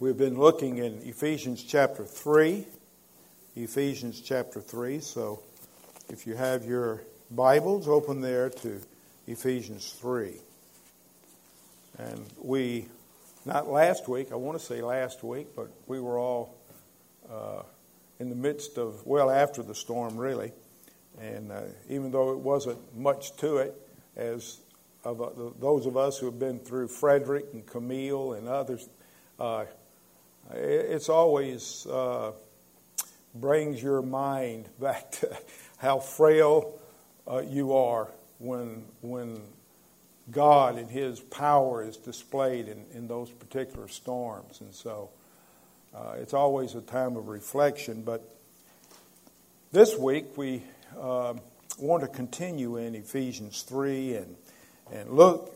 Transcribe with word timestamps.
We've 0.00 0.16
been 0.16 0.38
looking 0.38 0.78
in 0.78 1.00
Ephesians 1.02 1.64
chapter 1.64 2.04
3. 2.04 2.64
Ephesians 3.56 4.20
chapter 4.20 4.60
3. 4.60 5.00
So 5.00 5.42
if 6.08 6.24
you 6.24 6.36
have 6.36 6.64
your 6.64 7.02
Bibles, 7.32 7.88
open 7.88 8.20
there 8.20 8.48
to 8.48 8.80
Ephesians 9.26 9.92
3. 9.98 10.36
And 11.98 12.24
we, 12.40 12.86
not 13.44 13.68
last 13.68 14.08
week, 14.08 14.30
I 14.30 14.36
want 14.36 14.56
to 14.56 14.64
say 14.64 14.82
last 14.82 15.24
week, 15.24 15.48
but 15.56 15.68
we 15.88 15.98
were 15.98 16.16
all 16.16 16.54
uh, 17.28 17.62
in 18.20 18.28
the 18.28 18.36
midst 18.36 18.78
of, 18.78 19.04
well, 19.04 19.32
after 19.32 19.64
the 19.64 19.74
storm, 19.74 20.16
really. 20.16 20.52
And 21.20 21.50
uh, 21.50 21.62
even 21.88 22.12
though 22.12 22.30
it 22.30 22.38
wasn't 22.38 22.78
much 22.96 23.34
to 23.38 23.56
it, 23.56 23.74
as 24.16 24.58
of 25.02 25.20
uh, 25.20 25.30
those 25.58 25.86
of 25.86 25.96
us 25.96 26.18
who 26.18 26.26
have 26.26 26.38
been 26.38 26.60
through 26.60 26.86
Frederic 26.86 27.46
and 27.52 27.66
Camille 27.66 28.34
and 28.34 28.46
others, 28.46 28.88
uh, 29.40 29.64
it's 30.54 31.08
always 31.08 31.86
uh, 31.86 32.32
brings 33.34 33.82
your 33.82 34.02
mind 34.02 34.68
back 34.80 35.10
to 35.12 35.36
how 35.78 35.98
frail 35.98 36.78
uh, 37.30 37.42
you 37.46 37.74
are 37.74 38.08
when 38.38 38.84
when 39.00 39.40
God 40.30 40.78
and 40.78 40.90
His 40.90 41.20
power 41.20 41.82
is 41.82 41.96
displayed 41.96 42.68
in, 42.68 42.84
in 42.92 43.08
those 43.08 43.30
particular 43.30 43.88
storms, 43.88 44.60
and 44.60 44.74
so 44.74 45.10
uh, 45.94 46.14
it's 46.16 46.34
always 46.34 46.74
a 46.74 46.82
time 46.82 47.16
of 47.16 47.28
reflection. 47.28 48.02
But 48.02 48.22
this 49.72 49.96
week 49.96 50.36
we 50.36 50.62
um, 51.00 51.40
want 51.78 52.02
to 52.02 52.08
continue 52.08 52.76
in 52.76 52.94
Ephesians 52.94 53.62
three 53.62 54.14
and 54.14 54.36
and 54.92 55.10
look 55.10 55.54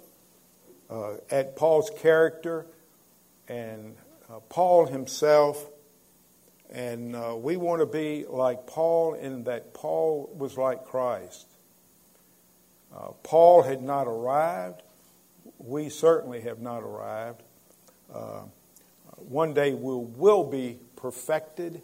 uh, 0.90 1.14
at 1.30 1.56
Paul's 1.56 1.90
character 1.98 2.66
and 3.48 3.96
uh, 4.32 4.40
Paul 4.48 4.86
himself, 4.86 5.68
and 6.70 7.14
uh, 7.14 7.34
we 7.36 7.56
want 7.56 7.80
to 7.80 7.86
be 7.86 8.24
like 8.26 8.66
Paul 8.66 9.14
in 9.14 9.44
that 9.44 9.74
Paul 9.74 10.32
was 10.34 10.56
like 10.56 10.86
Christ. 10.86 11.46
Uh, 12.94 13.08
Paul 13.22 13.62
had 13.62 13.82
not 13.82 14.06
arrived. 14.06 14.82
We 15.58 15.90
certainly 15.90 16.40
have 16.42 16.60
not 16.60 16.82
arrived. 16.82 17.42
Uh, 18.12 18.42
one 19.16 19.52
day 19.52 19.74
we 19.74 19.94
will 19.94 20.44
be 20.44 20.78
perfected 20.96 21.82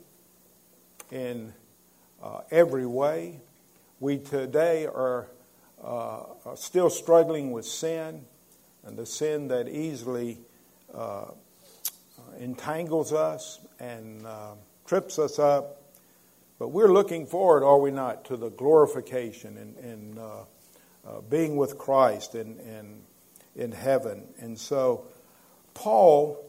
in 1.10 1.52
uh, 2.22 2.40
every 2.50 2.86
way. 2.86 3.40
We 4.00 4.18
today 4.18 4.86
are 4.86 5.26
uh, 5.84 6.22
still 6.54 6.88
struggling 6.88 7.50
with 7.50 7.66
sin, 7.66 8.24
and 8.84 8.96
the 8.96 9.06
sin 9.06 9.48
that 9.48 9.68
easily 9.68 10.38
entangles 12.38 13.12
us 13.12 13.60
and 13.78 14.26
uh, 14.26 14.54
trips 14.86 15.18
us 15.18 15.38
up. 15.38 15.82
But 16.58 16.68
we're 16.68 16.92
looking 16.92 17.26
forward, 17.26 17.64
are 17.64 17.78
we 17.78 17.90
not, 17.90 18.24
to 18.26 18.36
the 18.36 18.50
glorification 18.50 19.56
and, 19.56 19.76
and 19.76 20.18
uh, 20.18 20.22
uh, 21.06 21.20
being 21.30 21.56
with 21.56 21.78
Christ 21.78 22.34
in, 22.34 22.58
in, 22.58 23.00
in 23.54 23.72
heaven. 23.72 24.24
And 24.40 24.58
so, 24.58 25.06
Paul 25.74 26.44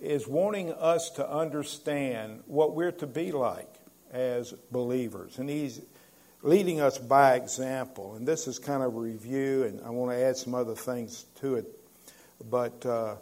is 0.00 0.26
wanting 0.26 0.72
us 0.72 1.10
to 1.10 1.30
understand 1.30 2.42
what 2.46 2.74
we're 2.74 2.92
to 2.92 3.06
be 3.06 3.30
like 3.30 3.68
as 4.12 4.52
believers. 4.70 5.38
And 5.38 5.48
he's 5.48 5.80
leading 6.42 6.80
us 6.80 6.98
by 6.98 7.34
example. 7.34 8.14
And 8.14 8.26
this 8.26 8.48
is 8.48 8.58
kind 8.58 8.82
of 8.82 8.94
a 8.94 8.98
review, 8.98 9.64
and 9.64 9.80
I 9.84 9.90
want 9.90 10.10
to 10.12 10.16
add 10.16 10.36
some 10.36 10.54
other 10.54 10.74
things 10.74 11.24
to 11.40 11.56
it. 11.56 11.66
But 12.50 12.84
uh, 12.84 13.16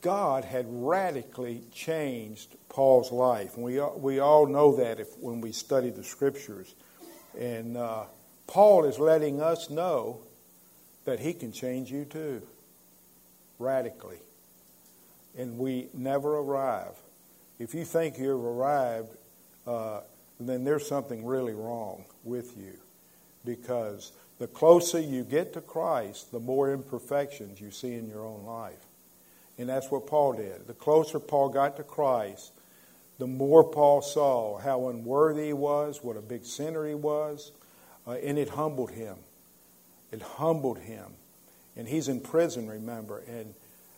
God 0.00 0.44
had 0.44 0.66
radically 0.68 1.62
changed 1.72 2.54
Paul's 2.68 3.10
life. 3.10 3.56
We, 3.58 3.80
we 3.80 4.20
all 4.20 4.46
know 4.46 4.76
that 4.76 5.00
if, 5.00 5.16
when 5.18 5.40
we 5.40 5.52
study 5.52 5.90
the 5.90 6.04
scriptures. 6.04 6.74
And 7.38 7.76
uh, 7.76 8.04
Paul 8.46 8.84
is 8.84 8.98
letting 8.98 9.40
us 9.40 9.70
know 9.70 10.20
that 11.04 11.20
he 11.20 11.32
can 11.32 11.52
change 11.52 11.90
you 11.90 12.04
too, 12.04 12.42
radically. 13.58 14.18
And 15.36 15.58
we 15.58 15.88
never 15.94 16.38
arrive. 16.38 16.94
If 17.58 17.74
you 17.74 17.84
think 17.84 18.18
you've 18.18 18.44
arrived, 18.44 19.16
uh, 19.66 20.00
then 20.38 20.64
there's 20.64 20.86
something 20.86 21.24
really 21.24 21.54
wrong 21.54 22.04
with 22.24 22.56
you. 22.56 22.74
Because 23.44 24.12
the 24.38 24.46
closer 24.46 25.00
you 25.00 25.24
get 25.24 25.52
to 25.54 25.60
Christ, 25.60 26.30
the 26.30 26.40
more 26.40 26.72
imperfections 26.72 27.60
you 27.60 27.70
see 27.70 27.94
in 27.94 28.08
your 28.08 28.24
own 28.24 28.44
life. 28.44 28.84
And 29.58 29.68
that's 29.68 29.90
what 29.90 30.06
Paul 30.06 30.34
did. 30.34 30.66
The 30.66 30.74
closer 30.74 31.18
Paul 31.18 31.48
got 31.48 31.76
to 31.76 31.82
Christ, 31.82 32.52
the 33.18 33.26
more 33.26 33.64
Paul 33.64 34.00
saw 34.00 34.58
how 34.58 34.88
unworthy 34.88 35.46
he 35.46 35.52
was, 35.52 36.02
what 36.02 36.16
a 36.16 36.22
big 36.22 36.44
sinner 36.44 36.86
he 36.86 36.94
was, 36.94 37.50
uh, 38.06 38.12
and 38.12 38.38
it 38.38 38.50
humbled 38.50 38.92
him. 38.92 39.16
It 40.12 40.22
humbled 40.22 40.78
him. 40.78 41.12
And 41.76 41.88
he's 41.88 42.08
in 42.08 42.20
prison, 42.20 42.68
remember, 42.68 43.22
and 43.28 43.54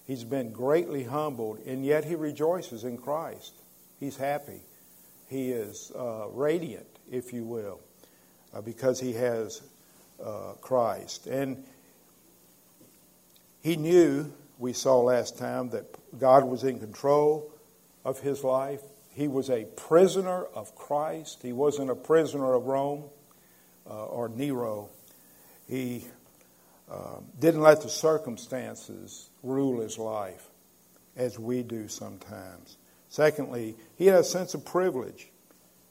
he's 0.07 0.25
been 0.25 0.53
greatly 0.53 1.05
humbled, 1.05 1.61
and 1.67 1.85
yet 1.85 2.05
he 2.05 2.15
rejoices 2.15 2.85
in 2.85 2.97
Christ. 2.97 3.53
He's 3.99 4.17
happy. 4.17 4.63
He 5.29 5.53
is 5.53 5.93
uh, 5.95 6.27
radiant, 6.33 6.87
if 7.11 7.33
you 7.33 7.45
will, 7.45 7.81
uh, 8.55 8.63
because 8.63 8.99
he 8.99 9.13
has 9.13 9.63
uh, 10.25 10.55
Christ. 10.61 11.27
And 11.27 11.63
he 13.63 13.77
knew 13.77 14.33
we 14.61 14.75
saw 14.75 15.01
last 15.01 15.39
time 15.39 15.71
that 15.71 15.87
God 16.19 16.45
was 16.45 16.65
in 16.65 16.79
control 16.79 17.51
of 18.05 18.21
his 18.21 18.45
life. 18.45 18.83
He 19.13 19.27
was 19.27 19.49
a 19.49 19.65
prisoner 19.65 20.45
of 20.55 20.75
Christ. 20.77 21.41
He 21.43 21.53
wasn't 21.53 21.91
a 21.91 21.95
prisoner 21.95 22.53
of 22.53 22.67
Rome 22.67 23.05
uh, 23.89 24.05
or 24.05 24.29
Nero. 24.29 24.91
He 25.67 26.05
uh, 26.91 27.21
didn't 27.39 27.63
let 27.63 27.81
the 27.81 27.89
circumstances 27.89 29.31
rule 29.43 29.81
his 29.81 29.97
life 29.97 30.47
as 31.17 31.39
we 31.39 31.63
do 31.63 31.89
sometimes. 31.89 32.77
Secondly, 33.09 33.77
he 33.97 34.07
had 34.07 34.21
a 34.21 34.25
sense 34.25 34.53
of 34.55 34.65
privilege. 34.65 35.31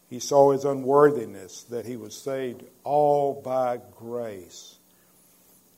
He 0.09 0.19
saw 0.19 0.51
his 0.51 0.63
unworthiness, 0.63 1.63
that 1.63 1.85
he 1.85 1.97
was 1.97 2.15
saved 2.15 2.63
all 2.83 3.41
by 3.41 3.79
grace. 3.97 4.77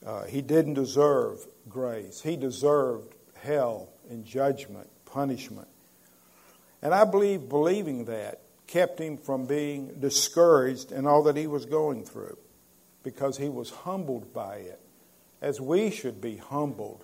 Uh, 0.06 0.24
he 0.24 0.42
didn't 0.42 0.76
deserve 0.76 1.46
grace. 1.70 2.22
He 2.22 2.36
deserved 2.36 3.16
hell 3.42 3.90
and 4.10 4.26
judgment, 4.26 4.90
punishment. 5.06 5.68
And 6.82 6.94
I 6.94 7.06
believe 7.06 7.50
believing 7.50 8.06
that 8.06 8.42
kept 8.68 9.00
him 9.00 9.18
from 9.18 9.46
being 9.46 10.00
discouraged 10.00 10.92
in 10.92 11.06
all 11.06 11.24
that 11.24 11.36
he 11.36 11.48
was 11.48 11.66
going 11.66 12.06
through 12.06 12.38
because 13.04 13.38
he 13.38 13.50
was 13.50 13.70
humbled 13.70 14.34
by 14.34 14.58
it, 14.58 14.80
as 15.42 15.60
we 15.60 15.92
should 15.92 16.22
be 16.22 16.38
humbled 16.38 17.04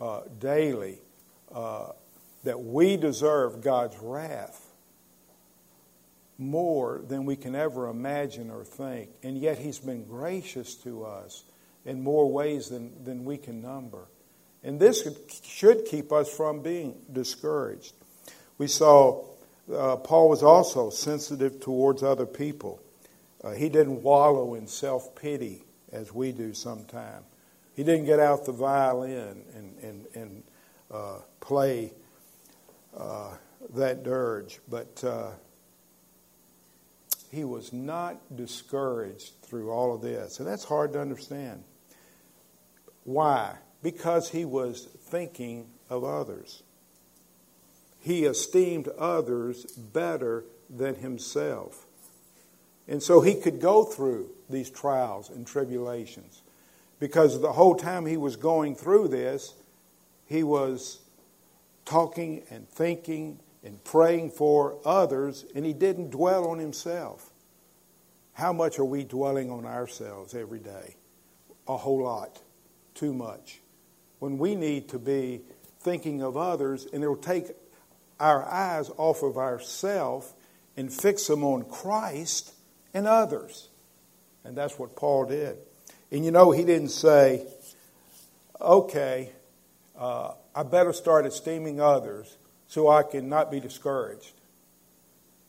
uh, 0.00 0.22
daily, 0.38 0.98
uh, 1.54 1.88
that 2.44 2.60
we 2.60 2.96
deserve 2.96 3.60
God's 3.60 3.98
wrath 3.98 4.66
more 6.38 7.02
than 7.06 7.26
we 7.26 7.36
can 7.36 7.54
ever 7.54 7.88
imagine 7.88 8.50
or 8.50 8.64
think. 8.64 9.10
And 9.22 9.36
yet 9.36 9.58
he's 9.58 9.78
been 9.78 10.04
gracious 10.04 10.74
to 10.76 11.04
us 11.04 11.44
in 11.84 12.02
more 12.02 12.30
ways 12.30 12.68
than, 12.68 13.04
than 13.04 13.24
we 13.24 13.36
can 13.36 13.62
number. 13.62 14.08
And 14.62 14.78
this 14.78 15.08
should 15.42 15.86
keep 15.86 16.12
us 16.12 16.28
from 16.28 16.62
being 16.62 16.96
discouraged. 17.12 17.94
We 18.58 18.66
saw 18.66 19.24
uh, 19.72 19.96
Paul 19.96 20.28
was 20.28 20.42
also 20.42 20.90
sensitive 20.90 21.60
towards 21.60 22.02
other 22.02 22.26
people. 22.26 22.82
Uh, 23.42 23.52
he 23.52 23.68
didn't 23.68 24.02
wallow 24.02 24.54
in 24.54 24.66
self 24.66 25.14
pity 25.14 25.64
as 25.92 26.12
we 26.12 26.32
do 26.32 26.52
sometimes. 26.52 27.24
He 27.74 27.84
didn't 27.84 28.04
get 28.04 28.20
out 28.20 28.44
the 28.44 28.52
violin 28.52 29.42
and, 29.54 29.78
and, 29.82 30.06
and 30.14 30.42
uh, 30.90 31.18
play 31.40 31.92
uh, 32.96 33.30
that 33.74 34.02
dirge, 34.02 34.58
but 34.68 35.02
uh, 35.04 35.30
he 37.30 37.44
was 37.44 37.72
not 37.72 38.18
discouraged 38.36 39.32
through 39.42 39.70
all 39.70 39.94
of 39.94 40.02
this. 40.02 40.40
And 40.40 40.48
that's 40.48 40.64
hard 40.64 40.92
to 40.94 41.00
understand. 41.00 41.62
Why? 43.04 43.56
Because 43.82 44.30
he 44.30 44.44
was 44.44 44.84
thinking 44.84 45.70
of 45.88 46.04
others. 46.04 46.62
He 47.98 48.24
esteemed 48.24 48.88
others 48.98 49.64
better 49.66 50.44
than 50.68 50.96
himself. 50.96 51.86
And 52.88 53.02
so 53.02 53.20
he 53.20 53.34
could 53.34 53.60
go 53.60 53.84
through 53.84 54.30
these 54.48 54.70
trials 54.70 55.30
and 55.30 55.46
tribulations 55.46 56.42
because 56.98 57.40
the 57.40 57.52
whole 57.52 57.74
time 57.74 58.06
he 58.06 58.16
was 58.16 58.36
going 58.36 58.74
through 58.74 59.08
this, 59.08 59.54
he 60.26 60.42
was 60.42 61.00
talking 61.84 62.42
and 62.50 62.68
thinking 62.68 63.40
and 63.62 63.82
praying 63.84 64.30
for 64.30 64.78
others, 64.84 65.44
and 65.54 65.66
he 65.66 65.72
didn't 65.72 66.10
dwell 66.10 66.48
on 66.48 66.58
himself. 66.58 67.30
How 68.32 68.52
much 68.52 68.78
are 68.78 68.84
we 68.84 69.04
dwelling 69.04 69.50
on 69.50 69.66
ourselves 69.66 70.34
every 70.34 70.60
day? 70.60 70.96
A 71.68 71.76
whole 71.76 72.02
lot 72.02 72.40
too 73.00 73.12
much 73.14 73.60
when 74.18 74.36
we 74.36 74.54
need 74.54 74.90
to 74.90 74.98
be 74.98 75.40
thinking 75.80 76.22
of 76.22 76.36
others, 76.36 76.86
and 76.92 77.02
it'll 77.02 77.16
take 77.16 77.46
our 78.20 78.44
eyes 78.44 78.90
off 78.98 79.22
of 79.22 79.38
ourself 79.38 80.34
and 80.76 80.92
fix 80.92 81.26
them 81.26 81.42
on 81.42 81.64
Christ 81.64 82.52
and 82.92 83.06
others. 83.06 83.68
And 84.44 84.54
that's 84.54 84.78
what 84.78 84.94
Paul 84.94 85.24
did. 85.24 85.56
And 86.12 86.24
you 86.24 86.30
know, 86.30 86.50
he 86.50 86.64
didn't 86.64 86.90
say, 86.90 87.46
okay, 88.60 89.30
uh, 89.98 90.32
I 90.54 90.62
better 90.62 90.92
start 90.92 91.24
esteeming 91.24 91.80
others 91.80 92.36
so 92.66 92.88
I 92.88 93.02
can 93.02 93.30
not 93.30 93.50
be 93.50 93.60
discouraged. 93.60 94.32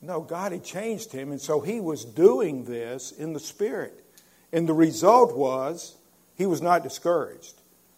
No, 0.01 0.21
God 0.21 0.53
had 0.53 0.63
changed 0.63 1.11
him, 1.11 1.31
and 1.31 1.41
so 1.41 1.59
he 1.59 1.81
was 1.81 2.05
doing 2.05 2.63
this 2.63 3.11
in 3.11 3.33
the 3.33 3.39
Spirit. 3.39 4.03
And 4.53 4.67
the 4.67 4.73
result 4.73 5.35
was 5.35 5.95
he 6.35 6.45
was 6.45 6.61
not 6.61 6.83
discouraged. 6.83 7.53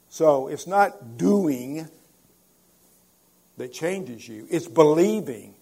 So 0.09 0.47
it's 0.47 0.68
not 0.68 1.18
doing 1.18 1.88
that 3.57 3.74
changes 3.74 4.27
you, 4.27 4.47
it's 4.50 4.68
believing 4.68 5.56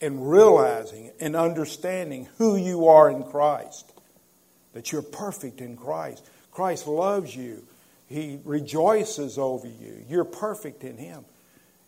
and 0.00 0.30
realizing 0.30 1.12
and 1.20 1.36
understanding 1.36 2.28
who 2.38 2.56
you 2.56 2.88
are 2.88 3.10
in 3.10 3.22
Christ, 3.24 3.92
that 4.72 4.92
you're 4.92 5.02
perfect 5.02 5.60
in 5.60 5.76
Christ. 5.76 6.24
Christ 6.50 6.86
loves 6.86 7.34
you, 7.34 7.64
He 8.08 8.40
rejoices 8.44 9.38
over 9.38 9.66
you. 9.66 10.04
You're 10.08 10.24
perfect 10.24 10.84
in 10.84 10.96
Him. 10.96 11.24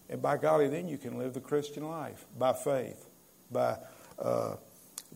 And 0.08 0.20
by 0.20 0.36
golly, 0.36 0.68
then 0.68 0.88
you 0.88 0.98
can 0.98 1.18
live 1.18 1.34
the 1.34 1.40
Christian 1.40 1.88
life 1.88 2.24
by 2.38 2.52
faith, 2.52 3.08
by, 3.50 3.78
uh, 4.18 4.56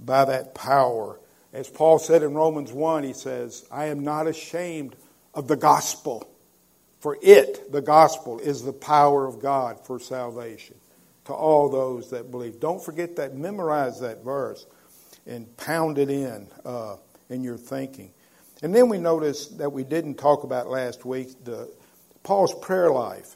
by 0.03 0.25
that 0.25 0.55
power. 0.55 1.19
As 1.57 1.71
Paul 1.71 1.99
said 1.99 2.23
in 2.23 2.35
Romans 2.35 2.71
1, 2.71 3.03
he 3.03 3.15
says, 3.15 3.65
I 3.73 3.87
am 3.87 4.05
not 4.05 4.27
ashamed 4.27 4.95
of 5.33 5.49
the 5.49 5.57
gospel, 5.57 6.29
for 7.01 7.17
it, 7.23 7.73
the 7.73 7.81
gospel, 7.81 8.39
is 8.39 8.63
the 8.63 8.75
power 8.75 9.27
of 9.27 9.41
God 9.41 9.83
for 9.87 9.99
salvation 9.99 10.77
to 11.25 11.33
all 11.33 11.71
those 11.71 12.11
that 12.11 12.31
believe. 12.31 12.61
Don't 12.61 12.85
forget 12.85 13.17
that. 13.17 13.35
Memorize 13.35 14.01
that 14.01 14.23
verse 14.23 14.67
and 15.27 15.57
pound 15.57 15.97
it 15.97 16.11
in 16.11 16.47
uh, 16.67 16.97
in 17.31 17.43
your 17.43 17.57
thinking. 17.57 18.11
And 18.63 18.75
then 18.75 18.91
we 18.91 18.99
notice 18.99 19.47
that 19.47 19.73
we 19.73 19.83
didn't 19.83 20.17
talk 20.17 20.45
about 20.45 20.69
last 20.69 21.07
week 21.07 21.43
the 21.43 21.73
Paul's 22.23 22.55
prayer 22.61 22.91
life. 22.91 23.35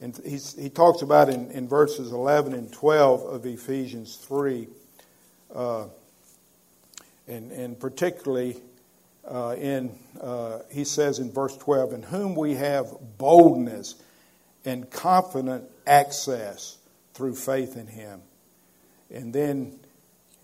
And 0.00 0.20
he 0.26 0.68
talks 0.68 1.02
about 1.02 1.28
in, 1.28 1.52
in 1.52 1.68
verses 1.68 2.10
11 2.10 2.54
and 2.54 2.72
12 2.72 3.22
of 3.22 3.46
Ephesians 3.46 4.16
3, 4.16 4.66
uh, 5.54 5.86
and, 7.26 7.52
and 7.52 7.78
particularly 7.78 8.56
uh, 9.26 9.56
in, 9.58 9.98
uh, 10.20 10.60
he 10.70 10.84
says 10.84 11.18
in 11.18 11.32
verse 11.32 11.56
12, 11.56 11.92
in 11.92 12.02
whom 12.02 12.34
we 12.34 12.54
have 12.54 12.86
boldness 13.18 13.96
and 14.64 14.90
confident 14.90 15.64
access 15.86 16.78
through 17.14 17.34
faith 17.34 17.76
in 17.76 17.86
him. 17.86 18.20
And 19.10 19.32
then 19.32 19.78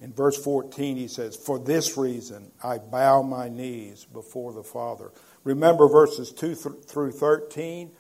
in 0.01 0.13
verse 0.13 0.43
14, 0.43 0.97
he 0.97 1.09
says, 1.09 1.37
For 1.37 1.59
this 1.59 1.97
reason 1.97 2.51
I 2.63 2.79
bow 2.79 3.23
my 3.23 3.49
knees 3.49 4.05
before 4.05 4.53
the 4.53 4.63
Father. 4.63 5.11
Remember 5.45 5.89
verses 5.89 6.33
2 6.33 6.55
through 6.55 7.13
13 7.13 7.91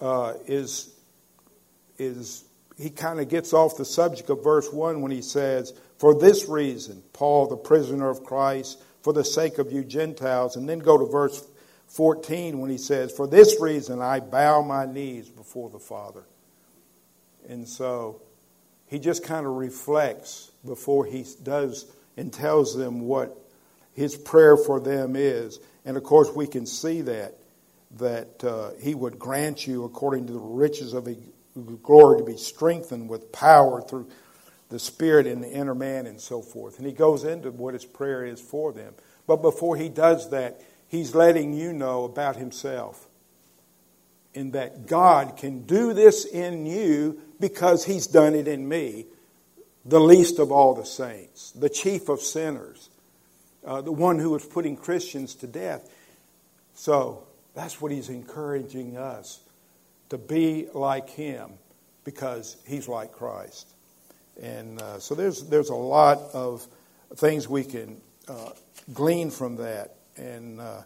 uh, 0.00 0.34
is, 0.46 0.94
is 1.98 2.44
he 2.78 2.90
kind 2.90 3.20
of 3.20 3.28
gets 3.28 3.52
off 3.52 3.76
the 3.76 3.84
subject 3.84 4.30
of 4.30 4.42
verse 4.42 4.72
1 4.72 5.02
when 5.02 5.10
he 5.10 5.22
says, 5.22 5.74
For 6.00 6.14
this 6.14 6.48
reason, 6.48 7.02
Paul, 7.12 7.46
the 7.46 7.58
prisoner 7.58 8.08
of 8.08 8.24
Christ, 8.24 8.82
for 9.02 9.12
the 9.12 9.22
sake 9.22 9.58
of 9.58 9.70
you 9.70 9.84
Gentiles. 9.84 10.56
And 10.56 10.66
then 10.66 10.78
go 10.78 10.96
to 10.96 11.04
verse 11.04 11.46
14 11.88 12.58
when 12.58 12.70
he 12.70 12.78
says, 12.78 13.12
For 13.12 13.26
this 13.26 13.60
reason 13.60 14.00
I 14.00 14.20
bow 14.20 14.62
my 14.62 14.86
knees 14.86 15.28
before 15.28 15.68
the 15.68 15.78
Father. 15.78 16.22
And 17.46 17.68
so 17.68 18.22
he 18.86 18.98
just 18.98 19.22
kind 19.22 19.44
of 19.44 19.52
reflects 19.52 20.50
before 20.64 21.04
he 21.04 21.26
does 21.42 21.84
and 22.16 22.32
tells 22.32 22.74
them 22.74 23.02
what 23.02 23.36
his 23.92 24.16
prayer 24.16 24.56
for 24.56 24.80
them 24.80 25.16
is. 25.16 25.60
And 25.84 25.98
of 25.98 26.02
course, 26.02 26.30
we 26.34 26.46
can 26.46 26.64
see 26.64 27.02
that 27.02 27.34
that 27.98 28.42
uh, 28.42 28.70
he 28.80 28.94
would 28.94 29.18
grant 29.18 29.66
you, 29.66 29.84
according 29.84 30.28
to 30.28 30.32
the 30.32 30.38
riches 30.38 30.94
of 30.94 31.04
his 31.04 31.18
glory, 31.82 32.20
to 32.20 32.24
be 32.24 32.38
strengthened 32.38 33.10
with 33.10 33.32
power 33.32 33.82
through 33.82 34.08
the 34.70 34.78
Spirit 34.78 35.26
in 35.26 35.40
the 35.40 35.50
inner 35.50 35.74
man 35.74 36.06
and 36.06 36.20
so 36.20 36.40
forth. 36.40 36.78
And 36.78 36.86
he 36.86 36.92
goes 36.92 37.24
into 37.24 37.50
what 37.50 37.74
his 37.74 37.84
prayer 37.84 38.24
is 38.24 38.40
for 38.40 38.72
them. 38.72 38.94
But 39.26 39.42
before 39.42 39.76
he 39.76 39.88
does 39.88 40.30
that, 40.30 40.60
he's 40.88 41.14
letting 41.14 41.52
you 41.52 41.72
know 41.72 42.04
about 42.04 42.36
himself. 42.36 43.06
In 44.32 44.52
that 44.52 44.86
God 44.86 45.36
can 45.36 45.62
do 45.62 45.92
this 45.92 46.24
in 46.24 46.64
you 46.64 47.20
because 47.40 47.84
he's 47.84 48.06
done 48.06 48.36
it 48.36 48.46
in 48.46 48.68
me, 48.68 49.06
the 49.84 50.00
least 50.00 50.38
of 50.38 50.52
all 50.52 50.74
the 50.74 50.86
saints, 50.86 51.50
the 51.50 51.68
chief 51.68 52.08
of 52.08 52.20
sinners, 52.20 52.90
uh, 53.66 53.80
the 53.80 53.90
one 53.90 54.20
who 54.20 54.30
was 54.30 54.44
putting 54.44 54.76
Christians 54.76 55.34
to 55.36 55.48
death. 55.48 55.90
So 56.74 57.24
that's 57.54 57.80
what 57.80 57.90
he's 57.90 58.08
encouraging 58.08 58.96
us 58.96 59.40
to 60.10 60.18
be 60.18 60.68
like 60.74 61.10
him 61.10 61.50
because 62.04 62.56
he's 62.66 62.86
like 62.86 63.12
Christ. 63.12 63.74
And 64.40 64.80
uh, 64.80 64.98
so 64.98 65.14
there's, 65.14 65.42
there's 65.44 65.68
a 65.68 65.74
lot 65.74 66.18
of 66.32 66.66
things 67.16 67.48
we 67.48 67.64
can 67.64 68.00
uh, 68.28 68.50
glean 68.92 69.30
from 69.30 69.56
that. 69.56 69.96
And, 70.16 70.60
uh, 70.60 70.82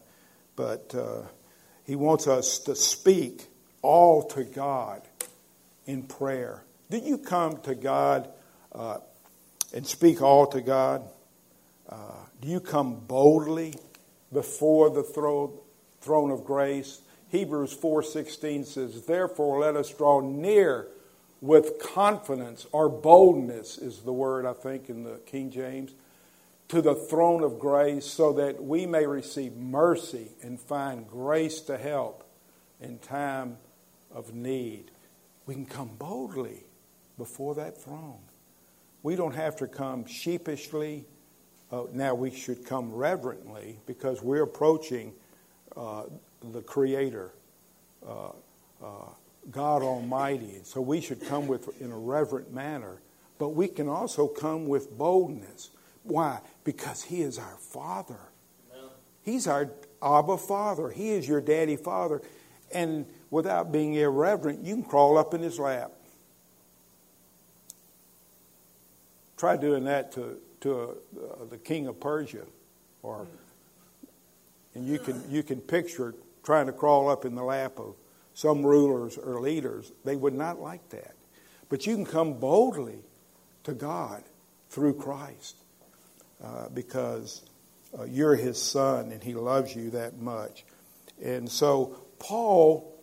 but 0.56 0.94
uh, 0.94 1.22
he 1.84 1.96
wants 1.96 2.26
us 2.26 2.58
to 2.60 2.74
speak 2.74 3.46
all 3.82 4.22
to 4.28 4.44
God 4.44 5.02
in 5.86 6.02
prayer? 6.02 6.64
Do 6.90 6.98
you 6.98 7.18
come 7.18 7.58
to 7.62 7.74
God 7.74 8.28
uh, 8.72 8.98
and 9.74 9.86
speak 9.86 10.22
all 10.22 10.46
to 10.48 10.60
God? 10.60 11.02
Uh, 11.88 11.96
do 12.40 12.48
you 12.48 12.60
come 12.60 13.00
boldly 13.06 13.74
before 14.32 14.90
the 14.90 15.02
throne, 15.02 15.56
throne 16.00 16.30
of 16.30 16.44
grace? 16.44 17.00
Hebrews 17.28 17.74
4:16 17.74 18.64
says, 18.64 19.02
"Therefore 19.02 19.60
let 19.60 19.76
us 19.76 19.90
draw 19.90 20.20
near 20.20 20.88
with 21.44 21.78
confidence 21.78 22.66
or 22.72 22.88
boldness 22.88 23.78
is 23.78 24.00
the 24.00 24.12
word 24.12 24.46
I 24.46 24.52
think 24.52 24.88
in 24.88 25.04
the 25.04 25.20
King 25.26 25.50
James 25.50 25.94
to 26.68 26.80
the 26.80 26.94
throne 26.94 27.42
of 27.42 27.58
grace 27.58 28.06
so 28.06 28.32
that 28.32 28.62
we 28.62 28.86
may 28.86 29.06
receive 29.06 29.54
mercy 29.54 30.30
and 30.42 30.58
find 30.58 31.06
grace 31.06 31.60
to 31.62 31.76
help 31.76 32.24
in 32.80 32.98
time 32.98 33.58
of 34.10 34.34
need." 34.34 34.90
we 35.46 35.54
can 35.54 35.66
come 35.66 35.90
boldly 35.98 36.64
before 37.18 37.54
that 37.56 37.80
throne. 37.80 38.20
We 39.02 39.16
don't 39.16 39.34
have 39.34 39.56
to 39.56 39.66
come 39.66 40.06
sheepishly. 40.06 41.04
Uh, 41.70 41.84
now 41.92 42.14
we 42.14 42.30
should 42.30 42.64
come 42.64 42.92
reverently 42.92 43.78
because 43.86 44.22
we're 44.22 44.42
approaching 44.42 45.12
uh, 45.76 46.04
the 46.52 46.62
Creator, 46.62 47.32
uh, 48.06 48.28
uh 48.82 49.08
God 49.50 49.82
Almighty. 49.82 50.60
So 50.64 50.80
we 50.80 51.00
should 51.00 51.24
come 51.26 51.46
with 51.46 51.80
in 51.80 51.92
a 51.92 51.98
reverent 51.98 52.52
manner. 52.52 53.00
But 53.38 53.50
we 53.50 53.68
can 53.68 53.88
also 53.88 54.28
come 54.28 54.66
with 54.68 54.96
boldness. 54.96 55.70
Why? 56.02 56.40
Because 56.64 57.02
He 57.02 57.22
is 57.22 57.38
our 57.38 57.56
Father. 57.58 58.20
He's 59.24 59.46
our 59.46 59.70
Abba 60.02 60.36
Father. 60.36 60.90
He 60.90 61.10
is 61.10 61.26
your 61.26 61.40
daddy 61.40 61.76
Father. 61.76 62.20
And 62.72 63.06
without 63.30 63.72
being 63.72 63.94
irreverent, 63.94 64.64
you 64.64 64.74
can 64.74 64.84
crawl 64.84 65.16
up 65.16 65.32
in 65.32 65.40
his 65.40 65.58
lap. 65.58 65.92
Try 69.36 69.56
doing 69.56 69.84
that 69.84 70.12
to, 70.12 70.38
to 70.60 70.80
uh, 70.80 71.44
the 71.50 71.58
king 71.58 71.86
of 71.86 71.98
Persia, 72.00 72.44
or 73.02 73.26
and 74.74 74.86
you 74.86 74.98
can 74.98 75.22
you 75.30 75.42
can 75.42 75.60
picture 75.60 76.14
trying 76.44 76.66
to 76.66 76.72
crawl 76.72 77.08
up 77.08 77.24
in 77.24 77.34
the 77.34 77.42
lap 77.42 77.78
of 77.78 77.94
some 78.34 78.64
rulers 78.64 79.16
or 79.16 79.40
leaders. 79.40 79.90
They 80.04 80.16
would 80.16 80.34
not 80.34 80.60
like 80.60 80.90
that, 80.90 81.14
but 81.68 81.86
you 81.86 81.94
can 81.94 82.04
come 82.04 82.34
boldly 82.34 82.98
to 83.62 83.72
God 83.72 84.22
through 84.68 84.94
Christ 84.94 85.56
uh, 86.42 86.68
because 86.68 87.42
uh, 87.98 88.04
you're 88.04 88.34
His 88.34 88.60
son 88.60 89.12
and 89.12 89.22
He 89.22 89.34
loves 89.34 89.74
you 89.74 89.90
that 89.90 90.18
much. 90.18 90.64
And 91.22 91.50
so 91.50 91.96
Paul 92.18 92.94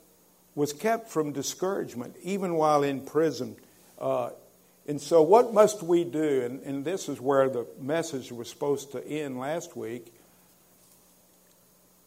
was 0.53 0.73
kept 0.73 1.09
from 1.09 1.31
discouragement 1.31 2.15
even 2.21 2.55
while 2.55 2.83
in 2.83 3.01
prison. 3.01 3.55
Uh, 3.97 4.31
and 4.87 4.99
so, 4.99 5.21
what 5.21 5.53
must 5.53 5.83
we 5.83 6.03
do? 6.03 6.41
And, 6.43 6.61
and 6.63 6.83
this 6.83 7.07
is 7.07 7.21
where 7.21 7.49
the 7.49 7.67
message 7.79 8.31
was 8.31 8.49
supposed 8.49 8.91
to 8.93 9.07
end 9.07 9.39
last 9.39 9.77
week. 9.77 10.13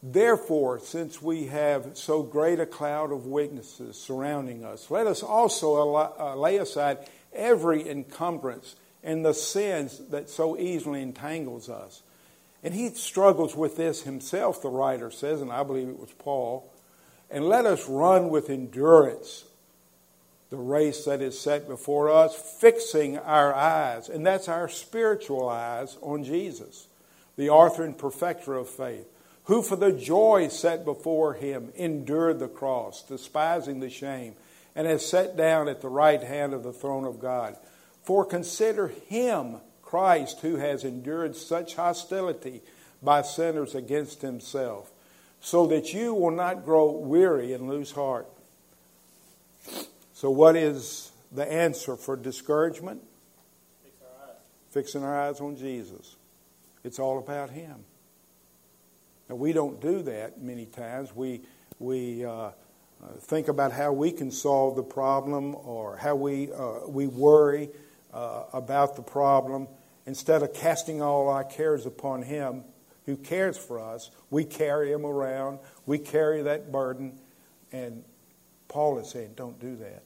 Therefore, 0.07 0.77
since 0.77 1.19
we 1.19 1.47
have 1.47 1.97
so 1.97 2.21
great 2.21 2.59
a 2.59 2.67
cloud 2.67 3.11
of 3.11 3.25
witnesses 3.25 3.99
surrounding 3.99 4.63
us, 4.63 4.91
let 4.91 5.07
us 5.07 5.23
also 5.23 5.95
uh, 5.95 6.35
lay 6.35 6.57
aside 6.57 6.99
every 7.33 7.89
encumbrance 7.89 8.75
and 9.03 9.25
the 9.25 9.33
sins 9.33 9.99
that 10.11 10.29
so 10.29 10.59
easily 10.59 11.01
entangles 11.01 11.69
us. 11.69 12.03
And 12.63 12.71
he 12.71 12.89
struggles 12.89 13.55
with 13.55 13.77
this 13.77 14.03
himself, 14.03 14.61
the 14.61 14.69
writer 14.69 15.09
says, 15.09 15.41
and 15.41 15.51
I 15.51 15.63
believe 15.63 15.89
it 15.89 15.99
was 15.99 16.13
Paul. 16.19 16.71
And 17.31 17.49
let 17.49 17.65
us 17.65 17.89
run 17.89 18.29
with 18.29 18.51
endurance 18.51 19.45
the 20.51 20.57
race 20.57 21.05
that 21.05 21.19
is 21.19 21.39
set 21.39 21.67
before 21.67 22.11
us, 22.11 22.35
fixing 22.35 23.17
our 23.17 23.55
eyes, 23.55 24.07
and 24.07 24.23
that's 24.23 24.47
our 24.47 24.69
spiritual 24.69 25.49
eyes 25.49 25.97
on 26.01 26.23
Jesus, 26.23 26.87
the 27.37 27.49
author 27.49 27.83
and 27.83 27.97
perfecter 27.97 28.53
of 28.53 28.69
faith, 28.69 29.07
who 29.45 29.61
for 29.61 29.75
the 29.75 29.91
joy 29.91 30.47
set 30.47 30.85
before 30.85 31.33
him 31.33 31.71
endured 31.75 32.39
the 32.39 32.47
cross, 32.47 33.03
despising 33.03 33.79
the 33.79 33.89
shame, 33.89 34.35
and 34.75 34.87
has 34.87 35.07
sat 35.07 35.37
down 35.37 35.67
at 35.67 35.81
the 35.81 35.89
right 35.89 36.21
hand 36.21 36.53
of 36.53 36.63
the 36.63 36.73
throne 36.73 37.05
of 37.05 37.19
God. 37.19 37.55
For 38.03 38.25
consider 38.25 38.87
him, 38.87 39.57
Christ, 39.81 40.41
who 40.41 40.57
has 40.57 40.83
endured 40.83 41.35
such 41.35 41.75
hostility 41.75 42.61
by 43.01 43.21
sinners 43.21 43.75
against 43.75 44.21
himself, 44.21 44.91
so 45.39 45.67
that 45.67 45.93
you 45.93 46.13
will 46.13 46.31
not 46.31 46.65
grow 46.65 46.91
weary 46.91 47.53
and 47.53 47.69
lose 47.69 47.91
heart. 47.91 48.27
So, 50.13 50.31
what 50.31 50.55
is 50.55 51.11
the 51.31 51.49
answer 51.51 51.95
for 51.95 52.15
discouragement? 52.15 53.01
Fix 53.83 53.95
our 54.01 54.27
eyes. 54.27 54.35
Fixing 54.71 55.03
our 55.03 55.19
eyes 55.19 55.39
on 55.39 55.55
Jesus. 55.55 56.15
It's 56.83 56.99
all 56.99 57.19
about 57.19 57.49
Him. 57.49 57.83
Now, 59.29 59.35
we 59.35 59.53
don't 59.53 59.81
do 59.81 60.01
that 60.03 60.41
many 60.41 60.65
times. 60.65 61.15
We, 61.15 61.41
we 61.79 62.25
uh, 62.25 62.31
uh, 62.31 62.51
think 63.19 63.47
about 63.47 63.71
how 63.71 63.91
we 63.91 64.11
can 64.11 64.31
solve 64.31 64.75
the 64.75 64.83
problem 64.83 65.55
or 65.55 65.97
how 65.97 66.15
we, 66.15 66.51
uh, 66.51 66.87
we 66.87 67.07
worry 67.07 67.69
uh, 68.13 68.43
about 68.53 68.95
the 68.95 69.01
problem. 69.01 69.67
Instead 70.05 70.43
of 70.43 70.53
casting 70.53 71.01
all 71.01 71.29
our 71.29 71.43
cares 71.43 71.85
upon 71.85 72.21
Him 72.21 72.63
who 73.05 73.17
cares 73.17 73.57
for 73.57 73.79
us, 73.79 74.11
we 74.29 74.43
carry 74.43 74.91
Him 74.91 75.05
around, 75.05 75.59
we 75.85 75.97
carry 75.97 76.41
that 76.43 76.71
burden, 76.71 77.17
and 77.71 78.03
Paul 78.67 78.99
is 78.99 79.09
saying, 79.09 79.33
don't 79.35 79.59
do 79.59 79.75
that. 79.77 80.03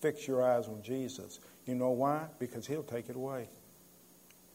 Fix 0.00 0.26
your 0.26 0.42
eyes 0.42 0.66
on 0.66 0.82
Jesus. 0.82 1.40
You 1.66 1.74
know 1.74 1.90
why? 1.90 2.26
Because 2.38 2.66
He'll 2.66 2.82
take 2.82 3.08
it 3.08 3.16
away. 3.16 3.48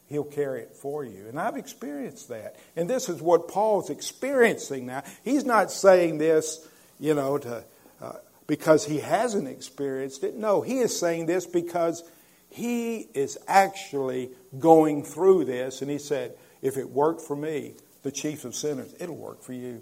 He'll 0.08 0.24
carry 0.24 0.62
it 0.62 0.76
for 0.76 1.04
you. 1.04 1.28
And 1.28 1.40
I've 1.40 1.58
experienced 1.58 2.30
that. 2.30 2.56
And 2.76 2.90
this 2.90 3.10
is 3.10 3.22
what 3.22 3.48
Paul's 3.48 3.90
experiencing 3.90 4.86
now. 4.86 5.04
He's 5.24 5.46
not 5.46 5.72
saying 5.72 6.20
this, 6.20 6.68
you 7.00 7.16
know, 7.16 7.40
to, 7.40 7.64
uh, 8.02 8.14
because 8.46 8.86
he 8.86 9.00
hasn't 9.00 9.48
experienced 9.48 10.24
it. 10.24 10.36
No, 10.36 10.62
he 10.62 10.80
is 10.80 10.98
saying 10.98 11.26
this 11.26 11.48
because 11.48 12.04
he 12.50 13.08
is 13.14 13.40
actually 13.48 14.30
going 14.60 15.04
through 15.04 15.46
this. 15.46 15.82
And 15.82 15.90
he 15.90 15.98
said, 15.98 16.36
if 16.62 16.78
it 16.78 16.90
worked 16.90 17.22
for 17.22 17.36
me, 17.36 17.74
the 18.04 18.12
chief 18.12 18.46
of 18.46 18.54
sinners, 18.54 18.94
it'll 19.00 19.18
work 19.18 19.42
for 19.42 19.54
you. 19.54 19.82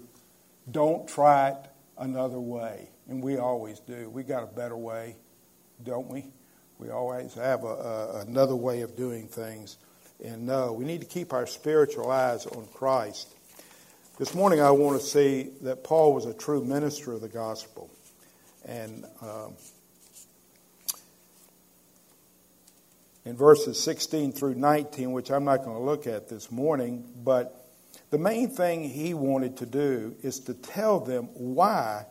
Don't 0.71 1.07
try 1.07 1.49
it 1.49 1.57
another 1.97 2.39
way. 2.39 2.89
And 3.09 3.21
we 3.21 3.37
always 3.37 3.79
do. 3.79 4.09
We 4.09 4.23
got 4.23 4.43
a 4.43 4.47
better 4.47 4.77
way, 4.77 5.17
don't 5.83 6.07
we? 6.07 6.27
We 6.79 6.89
always 6.89 7.33
have 7.33 7.65
a, 7.65 7.67
a, 7.67 8.21
another 8.21 8.55
way 8.55 8.81
of 8.81 8.95
doing 8.95 9.27
things. 9.27 9.77
And 10.23 10.45
no, 10.45 10.71
we 10.71 10.85
need 10.85 11.01
to 11.01 11.07
keep 11.07 11.33
our 11.33 11.45
spiritual 11.45 12.09
eyes 12.09 12.45
on 12.45 12.65
Christ. 12.73 13.27
This 14.17 14.33
morning, 14.33 14.61
I 14.61 14.71
want 14.71 15.01
to 15.01 15.05
see 15.05 15.49
that 15.63 15.83
Paul 15.83 16.13
was 16.13 16.25
a 16.25 16.33
true 16.33 16.63
minister 16.63 17.11
of 17.11 17.19
the 17.19 17.27
gospel. 17.27 17.89
And 18.63 19.03
um, 19.21 19.55
in 23.25 23.35
verses 23.35 23.83
16 23.83 24.31
through 24.31 24.55
19, 24.55 25.11
which 25.11 25.29
I'm 25.29 25.43
not 25.43 25.65
going 25.65 25.75
to 25.75 25.83
look 25.83 26.07
at 26.07 26.29
this 26.29 26.49
morning, 26.49 27.03
but 27.21 27.67
the 28.09 28.17
main 28.17 28.49
thing 28.49 28.89
he 28.89 29.13
wanted 29.13 29.57
to 29.57 29.65
do 29.65 30.15
is 30.23 30.39
to 30.41 30.53
tell 30.53 31.01
them 31.01 31.25
why 31.33 32.05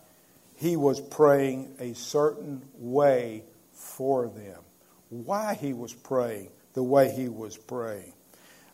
he 0.57 0.77
was 0.77 1.01
praying 1.01 1.77
a 1.81 1.95
certain 1.95 2.61
way 2.75 3.45
for 3.73 4.29
them. 4.29 4.61
Why 5.09 5.55
he 5.55 5.73
was 5.73 5.95
praying 5.95 6.51
the 6.75 6.83
way 6.83 7.11
he 7.11 7.29
was 7.29 7.57
praying. 7.57 8.13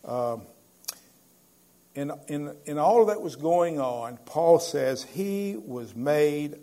Um, 0.05 0.43
in, 1.95 2.11
in, 2.27 2.55
in 2.65 2.77
all 2.77 3.07
that 3.07 3.21
was 3.21 3.35
going 3.35 3.79
on, 3.79 4.17
Paul 4.25 4.59
says 4.59 5.03
he 5.03 5.57
was 5.57 5.95
made 5.95 6.57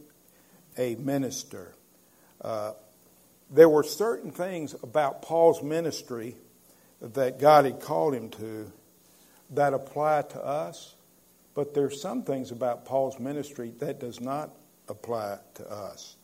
a 0.79 0.95
minister. 0.97 1.75
Uh, 2.41 2.73
there 3.51 3.69
were 3.69 3.83
certain 3.83 4.31
things 4.31 4.75
about 4.83 5.23
Paul's 5.23 5.63
ministry 5.63 6.37
that 7.01 7.39
God 7.39 7.65
had 7.65 7.81
called 7.81 8.15
him 8.15 8.31
to 8.31 8.73
that 9.51 9.75
apply 9.75 10.23
to 10.23 10.45
us, 10.45 10.95
but 11.55 11.75
there's 11.75 12.01
some 12.01 12.23
things 12.23 12.51
about 12.51 12.85
Paul's 12.85 13.19
ministry 13.19 13.73
that 13.79 14.01
does 14.01 14.21
not 14.21 14.51
apply 14.89 15.39
to 15.55 15.71
us. 15.71 16.17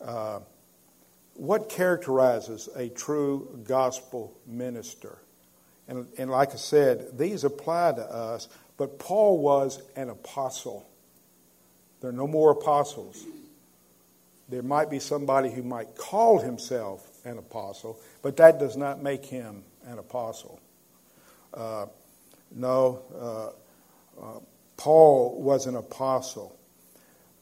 Uh, 0.00 0.40
what 1.38 1.68
characterizes 1.68 2.68
a 2.74 2.88
true 2.88 3.60
gospel 3.62 4.36
minister? 4.44 5.18
And, 5.86 6.08
and 6.18 6.30
like 6.30 6.52
I 6.52 6.56
said, 6.56 7.16
these 7.16 7.44
apply 7.44 7.92
to 7.92 8.02
us, 8.02 8.48
but 8.76 8.98
Paul 8.98 9.38
was 9.38 9.80
an 9.94 10.10
apostle. 10.10 10.88
There 12.00 12.10
are 12.10 12.12
no 12.12 12.26
more 12.26 12.50
apostles. 12.50 13.24
There 14.48 14.62
might 14.62 14.90
be 14.90 14.98
somebody 14.98 15.50
who 15.50 15.62
might 15.62 15.94
call 15.96 16.40
himself 16.40 17.08
an 17.24 17.38
apostle, 17.38 18.00
but 18.20 18.36
that 18.38 18.58
does 18.58 18.76
not 18.76 19.00
make 19.00 19.24
him 19.24 19.62
an 19.86 19.98
apostle. 19.98 20.60
Uh, 21.54 21.86
no, 22.50 23.00
uh, 23.16 24.20
uh, 24.20 24.40
Paul 24.76 25.40
was 25.40 25.66
an 25.66 25.76
apostle. 25.76 26.58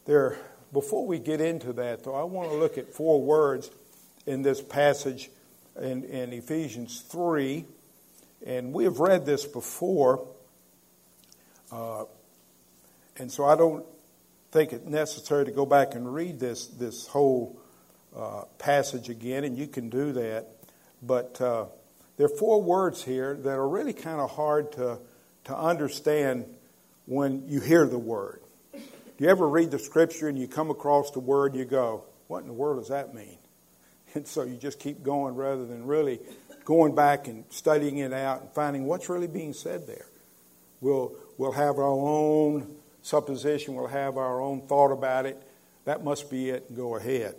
There, 0.04 0.36
before 0.70 1.06
we 1.06 1.18
get 1.18 1.40
into 1.40 1.72
that, 1.74 2.04
though, 2.04 2.14
I 2.14 2.24
want 2.24 2.50
to 2.50 2.56
look 2.56 2.76
at 2.76 2.92
four 2.92 3.22
words 3.22 3.70
in 4.26 4.42
this 4.42 4.60
passage 4.60 5.30
in, 5.80 6.04
in 6.04 6.32
Ephesians 6.32 7.00
3. 7.08 7.64
And 8.44 8.72
we 8.72 8.84
have 8.84 8.98
read 8.98 9.24
this 9.24 9.44
before. 9.44 10.26
Uh, 11.72 12.04
and 13.18 13.30
so 13.30 13.44
I 13.44 13.56
don't 13.56 13.84
think 14.50 14.72
it 14.72 14.86
necessary 14.86 15.44
to 15.46 15.50
go 15.50 15.66
back 15.66 15.94
and 15.94 16.12
read 16.12 16.38
this, 16.38 16.66
this 16.66 17.06
whole 17.06 17.58
uh, 18.16 18.42
passage 18.58 19.08
again, 19.08 19.44
and 19.44 19.56
you 19.56 19.66
can 19.66 19.88
do 19.88 20.12
that. 20.12 20.46
But 21.02 21.40
uh, 21.40 21.66
there 22.16 22.26
are 22.26 22.36
four 22.36 22.62
words 22.62 23.02
here 23.02 23.34
that 23.34 23.50
are 23.50 23.68
really 23.68 23.92
kind 23.92 24.20
of 24.20 24.30
hard 24.30 24.72
to, 24.72 24.98
to 25.44 25.56
understand 25.56 26.46
when 27.06 27.48
you 27.48 27.60
hear 27.60 27.86
the 27.86 27.98
word. 27.98 28.40
Do 28.72 29.24
you 29.24 29.28
ever 29.28 29.48
read 29.48 29.70
the 29.70 29.78
scripture 29.78 30.28
and 30.28 30.38
you 30.38 30.46
come 30.46 30.70
across 30.70 31.10
the 31.10 31.20
word 31.20 31.52
and 31.52 31.60
you 31.60 31.64
go, 31.64 32.04
What 32.26 32.42
in 32.42 32.48
the 32.48 32.52
world 32.52 32.80
does 32.80 32.88
that 32.88 33.14
mean? 33.14 33.38
And 34.16 34.26
so 34.26 34.42
you 34.42 34.56
just 34.56 34.80
keep 34.80 35.02
going 35.02 35.36
rather 35.36 35.64
than 35.64 35.86
really 35.86 36.18
going 36.64 36.94
back 36.94 37.28
and 37.28 37.44
studying 37.50 37.98
it 37.98 38.12
out 38.12 38.40
and 38.40 38.50
finding 38.50 38.86
what's 38.86 39.08
really 39.08 39.28
being 39.28 39.52
said 39.52 39.86
there. 39.86 40.06
We'll, 40.80 41.12
we'll 41.38 41.52
have 41.52 41.78
our 41.78 41.84
own 41.84 42.76
supposition, 43.02 43.74
we'll 43.74 43.86
have 43.86 44.16
our 44.16 44.40
own 44.40 44.66
thought 44.66 44.90
about 44.90 45.26
it. 45.26 45.40
That 45.84 46.02
must 46.02 46.28
be 46.28 46.50
it, 46.50 46.64
and 46.68 46.76
go 46.76 46.96
ahead. 46.96 47.36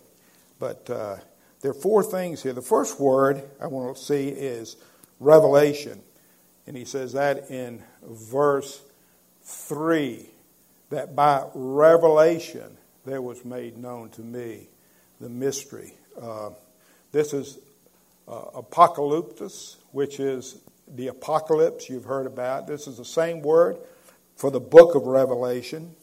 But 0.60 0.90
uh, 0.90 1.18
there 1.62 1.72
are 1.72 1.74
four 1.74 2.04
things 2.04 2.42
here. 2.42 2.54
The 2.54 2.62
first 2.62 3.00
word 3.00 3.44
I 3.62 3.68
want 3.68 3.98
to 3.98 4.02
see 4.02 4.30
is 4.30 4.78
revelation. 5.20 6.02
And 6.66 6.78
he 6.78 6.86
says 6.86 7.14
that 7.14 7.52
in 7.52 7.84
verse 8.04 8.82
3 9.44 10.26
that 10.90 11.16
by 11.16 11.46
revelation 11.54 12.78
there 13.06 13.22
was 13.22 13.44
made 13.44 13.78
known 13.78 14.10
to 14.12 14.22
me 14.22 14.70
the 15.20 15.30
mystery 15.30 15.94
uh, 16.22 16.52
this 17.12 17.34
is 17.34 17.60
uh, 18.28 18.46
apocalyptus, 18.56 19.78
which 19.92 20.20
is 20.20 20.60
the 20.88 21.08
apocalypse 21.08 21.90
you've 21.90 22.06
heard 22.06 22.26
about. 22.26 22.68
This 22.68 22.88
is 22.88 22.98
the 22.98 23.06
same 23.06 23.42
word 23.42 23.78
for 24.36 24.52
the 24.52 24.60
book 24.60 24.96
of 24.96 25.04
Revelation. 25.08 25.96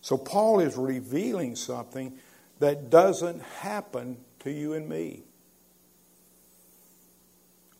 So 0.00 0.16
Paul 0.16 0.60
is 0.60 0.76
revealing 0.76 1.56
something 1.56 2.14
that 2.60 2.90
doesn't 2.90 3.42
happen 3.42 4.18
to 4.40 4.50
you 4.50 4.72
and 4.74 4.88
me. 4.88 5.22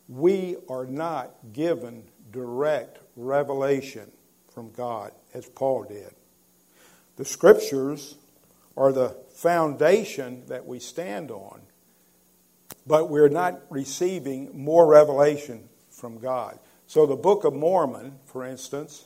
We 0.08 0.56
are 0.68 0.86
not 0.86 1.34
given 1.52 2.04
direct 2.30 2.98
revelation 3.16 4.10
from 4.54 4.70
God 4.72 5.12
as 5.34 5.46
Paul 5.46 5.84
did. 5.84 6.14
The 7.16 7.24
scriptures 7.24 8.16
are 8.76 8.92
the 8.92 9.16
foundation 9.34 10.44
that 10.46 10.66
we 10.66 10.78
stand 10.78 11.30
on 11.30 11.60
but 12.88 13.10
we're 13.10 13.28
not 13.28 13.60
receiving 13.70 14.50
more 14.54 14.86
revelation 14.86 15.68
from 15.90 16.18
God. 16.18 16.58
So 16.86 17.04
the 17.04 17.16
Book 17.16 17.44
of 17.44 17.54
Mormon, 17.54 18.18
for 18.26 18.44
instance, 18.44 19.04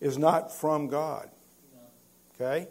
is 0.00 0.16
not 0.16 0.52
from 0.52 0.88
God. 0.88 1.28
Okay? 2.34 2.66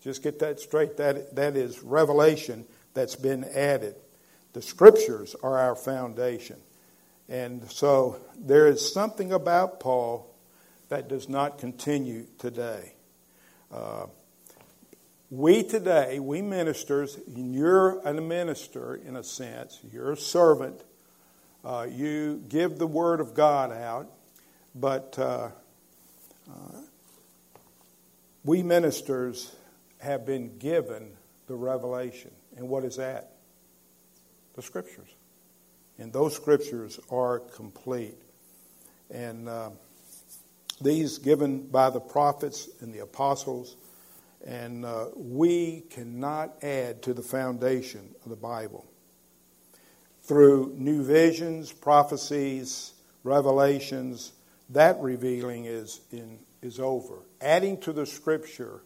Just 0.00 0.22
get 0.22 0.38
that 0.38 0.60
straight. 0.60 0.96
That, 0.96 1.34
that 1.34 1.56
is 1.56 1.82
revelation 1.82 2.64
that's 2.94 3.16
been 3.16 3.44
added. 3.44 3.96
The 4.52 4.62
scriptures 4.62 5.34
are 5.42 5.58
our 5.58 5.74
foundation. 5.74 6.56
And 7.28 7.68
so 7.70 8.18
there 8.38 8.68
is 8.68 8.92
something 8.92 9.32
about 9.32 9.80
Paul 9.80 10.32
that 10.90 11.08
does 11.08 11.28
not 11.28 11.58
continue 11.58 12.26
today. 12.38 12.94
Uh, 13.72 14.06
we 15.32 15.62
today, 15.62 16.18
we 16.18 16.42
ministers, 16.42 17.18
and 17.26 17.54
you're 17.54 18.00
a 18.00 18.12
minister 18.12 18.96
in 18.96 19.16
a 19.16 19.24
sense, 19.24 19.80
you're 19.90 20.12
a 20.12 20.16
servant. 20.16 20.78
Uh, 21.64 21.86
you 21.90 22.44
give 22.50 22.78
the 22.78 22.86
word 22.86 23.18
of 23.18 23.32
God 23.32 23.72
out, 23.72 24.10
but 24.74 25.18
uh, 25.18 25.48
uh, 26.50 26.80
we 28.44 28.62
ministers 28.62 29.56
have 30.00 30.26
been 30.26 30.58
given 30.58 31.12
the 31.46 31.54
revelation. 31.54 32.30
And 32.58 32.68
what 32.68 32.84
is 32.84 32.96
that? 32.96 33.32
The 34.52 34.60
scriptures. 34.60 35.08
And 35.96 36.12
those 36.12 36.36
scriptures 36.36 37.00
are 37.10 37.38
complete. 37.38 38.18
And 39.10 39.48
uh, 39.48 39.70
these 40.82 41.16
given 41.16 41.68
by 41.68 41.88
the 41.88 42.00
prophets 42.00 42.68
and 42.82 42.92
the 42.92 42.98
apostles, 42.98 43.76
and 44.46 44.84
uh, 44.84 45.06
we 45.14 45.82
cannot 45.90 46.62
add 46.62 47.02
to 47.02 47.14
the 47.14 47.22
foundation 47.22 48.14
of 48.24 48.30
the 48.30 48.36
Bible. 48.36 48.86
Through 50.22 50.74
new 50.76 51.02
visions, 51.02 51.72
prophecies, 51.72 52.92
revelations, 53.24 54.32
that 54.70 55.00
revealing 55.00 55.66
is, 55.66 56.00
in, 56.10 56.38
is 56.62 56.80
over. 56.80 57.18
Adding 57.40 57.78
to 57.80 57.92
the 57.92 58.06
scripture 58.06 58.82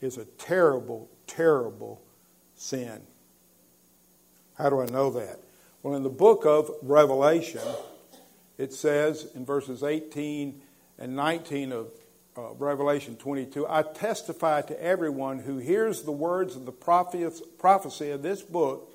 is 0.00 0.18
a 0.18 0.24
terrible, 0.24 1.08
terrible 1.26 2.02
sin. 2.54 3.00
How 4.56 4.70
do 4.70 4.80
I 4.80 4.86
know 4.86 5.10
that? 5.10 5.40
Well, 5.82 5.94
in 5.94 6.02
the 6.02 6.10
book 6.10 6.44
of 6.46 6.70
Revelation, 6.82 7.62
it 8.58 8.72
says 8.72 9.26
in 9.34 9.44
verses 9.44 9.82
18 9.82 10.60
and 10.98 11.16
19 11.16 11.72
of 11.72 11.88
uh, 12.36 12.52
Revelation 12.54 13.16
22 13.16 13.66
I 13.68 13.82
testify 13.82 14.62
to 14.62 14.82
everyone 14.82 15.38
who 15.38 15.58
hears 15.58 16.02
the 16.02 16.12
words 16.12 16.56
of 16.56 16.66
the 16.66 16.72
prophecy 16.72 18.10
of 18.10 18.22
this 18.22 18.42
book. 18.42 18.92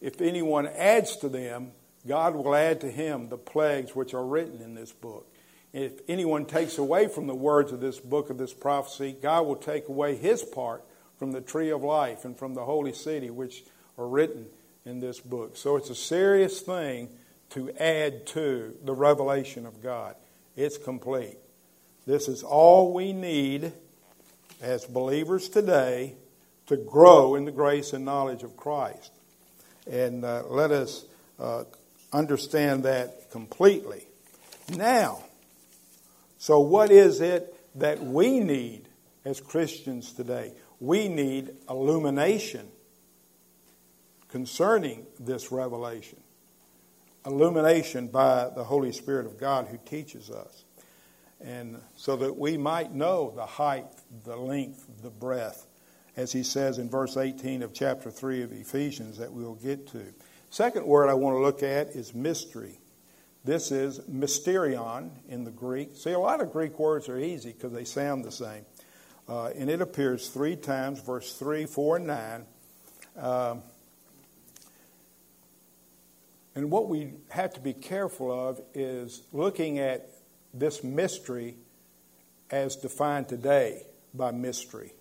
If 0.00 0.20
anyone 0.20 0.66
adds 0.66 1.16
to 1.18 1.28
them, 1.28 1.72
God 2.06 2.34
will 2.34 2.54
add 2.54 2.82
to 2.82 2.90
him 2.90 3.28
the 3.28 3.38
plagues 3.38 3.94
which 3.94 4.14
are 4.14 4.24
written 4.24 4.60
in 4.60 4.74
this 4.74 4.92
book. 4.92 5.26
If 5.72 6.00
anyone 6.08 6.46
takes 6.46 6.78
away 6.78 7.08
from 7.08 7.26
the 7.26 7.34
words 7.34 7.72
of 7.72 7.80
this 7.80 7.98
book 7.98 8.30
of 8.30 8.38
this 8.38 8.54
prophecy, 8.54 9.16
God 9.20 9.46
will 9.46 9.56
take 9.56 9.88
away 9.88 10.14
his 10.14 10.42
part 10.42 10.84
from 11.18 11.32
the 11.32 11.40
tree 11.40 11.70
of 11.70 11.82
life 11.82 12.24
and 12.24 12.38
from 12.38 12.54
the 12.54 12.64
holy 12.64 12.92
city 12.92 13.30
which 13.30 13.64
are 13.98 14.06
written 14.06 14.46
in 14.84 15.00
this 15.00 15.18
book. 15.18 15.56
So 15.56 15.76
it's 15.76 15.90
a 15.90 15.94
serious 15.94 16.60
thing 16.60 17.08
to 17.50 17.70
add 17.78 18.26
to 18.28 18.74
the 18.84 18.94
revelation 18.94 19.66
of 19.66 19.82
God. 19.82 20.14
It's 20.54 20.78
complete. 20.78 21.38
This 22.06 22.28
is 22.28 22.44
all 22.44 22.92
we 22.92 23.12
need 23.12 23.72
as 24.62 24.84
believers 24.84 25.48
today 25.48 26.14
to 26.66 26.76
grow 26.76 27.34
in 27.34 27.44
the 27.44 27.50
grace 27.50 27.92
and 27.92 28.04
knowledge 28.04 28.44
of 28.44 28.56
Christ. 28.56 29.10
And 29.90 30.24
uh, 30.24 30.44
let 30.46 30.70
us 30.70 31.04
uh, 31.38 31.64
understand 32.12 32.84
that 32.84 33.30
completely. 33.30 34.04
Now, 34.76 35.24
so 36.38 36.60
what 36.60 36.90
is 36.90 37.20
it 37.20 37.54
that 37.74 38.02
we 38.02 38.38
need 38.40 38.88
as 39.24 39.40
Christians 39.40 40.12
today? 40.12 40.52
We 40.78 41.08
need 41.08 41.50
illumination 41.68 42.68
concerning 44.28 45.06
this 45.18 45.50
revelation. 45.50 46.20
Illumination 47.24 48.06
by 48.06 48.48
the 48.54 48.62
Holy 48.62 48.92
Spirit 48.92 49.26
of 49.26 49.38
God 49.38 49.66
who 49.66 49.78
teaches 49.84 50.30
us. 50.30 50.65
And 51.44 51.80
so 51.96 52.16
that 52.16 52.36
we 52.36 52.56
might 52.56 52.92
know 52.92 53.32
the 53.34 53.46
height, 53.46 53.86
the 54.24 54.36
length, 54.36 54.86
the 55.02 55.10
breadth, 55.10 55.66
as 56.16 56.32
he 56.32 56.42
says 56.42 56.78
in 56.78 56.88
verse 56.88 57.16
18 57.16 57.62
of 57.62 57.74
chapter 57.74 58.10
3 58.10 58.42
of 58.42 58.52
Ephesians 58.52 59.18
that 59.18 59.32
we'll 59.32 59.54
get 59.54 59.86
to. 59.88 60.14
Second 60.50 60.86
word 60.86 61.08
I 61.08 61.14
want 61.14 61.36
to 61.36 61.40
look 61.40 61.62
at 61.62 61.88
is 61.88 62.14
mystery. 62.14 62.78
This 63.44 63.70
is 63.70 64.00
mysterion 64.10 65.10
in 65.28 65.44
the 65.44 65.50
Greek. 65.50 65.90
See, 65.94 66.12
a 66.12 66.18
lot 66.18 66.40
of 66.40 66.52
Greek 66.52 66.78
words 66.78 67.08
are 67.08 67.18
easy 67.18 67.52
because 67.52 67.72
they 67.72 67.84
sound 67.84 68.24
the 68.24 68.32
same. 68.32 68.64
Uh, 69.28 69.50
and 69.56 69.68
it 69.68 69.80
appears 69.80 70.28
three 70.28 70.56
times, 70.56 71.00
verse 71.00 71.32
3, 71.34 71.66
4, 71.66 71.96
and 71.96 72.06
9. 72.06 72.46
Uh, 73.18 73.56
and 76.54 76.70
what 76.70 76.88
we 76.88 77.12
have 77.28 77.52
to 77.54 77.60
be 77.60 77.74
careful 77.74 78.32
of 78.32 78.60
is 78.72 79.22
looking 79.32 79.78
at 79.78 80.08
this 80.58 80.82
mystery 80.82 81.56
as 82.50 82.76
defined 82.76 83.28
today 83.28 83.82
by 84.14 84.30
mystery. 84.30 84.92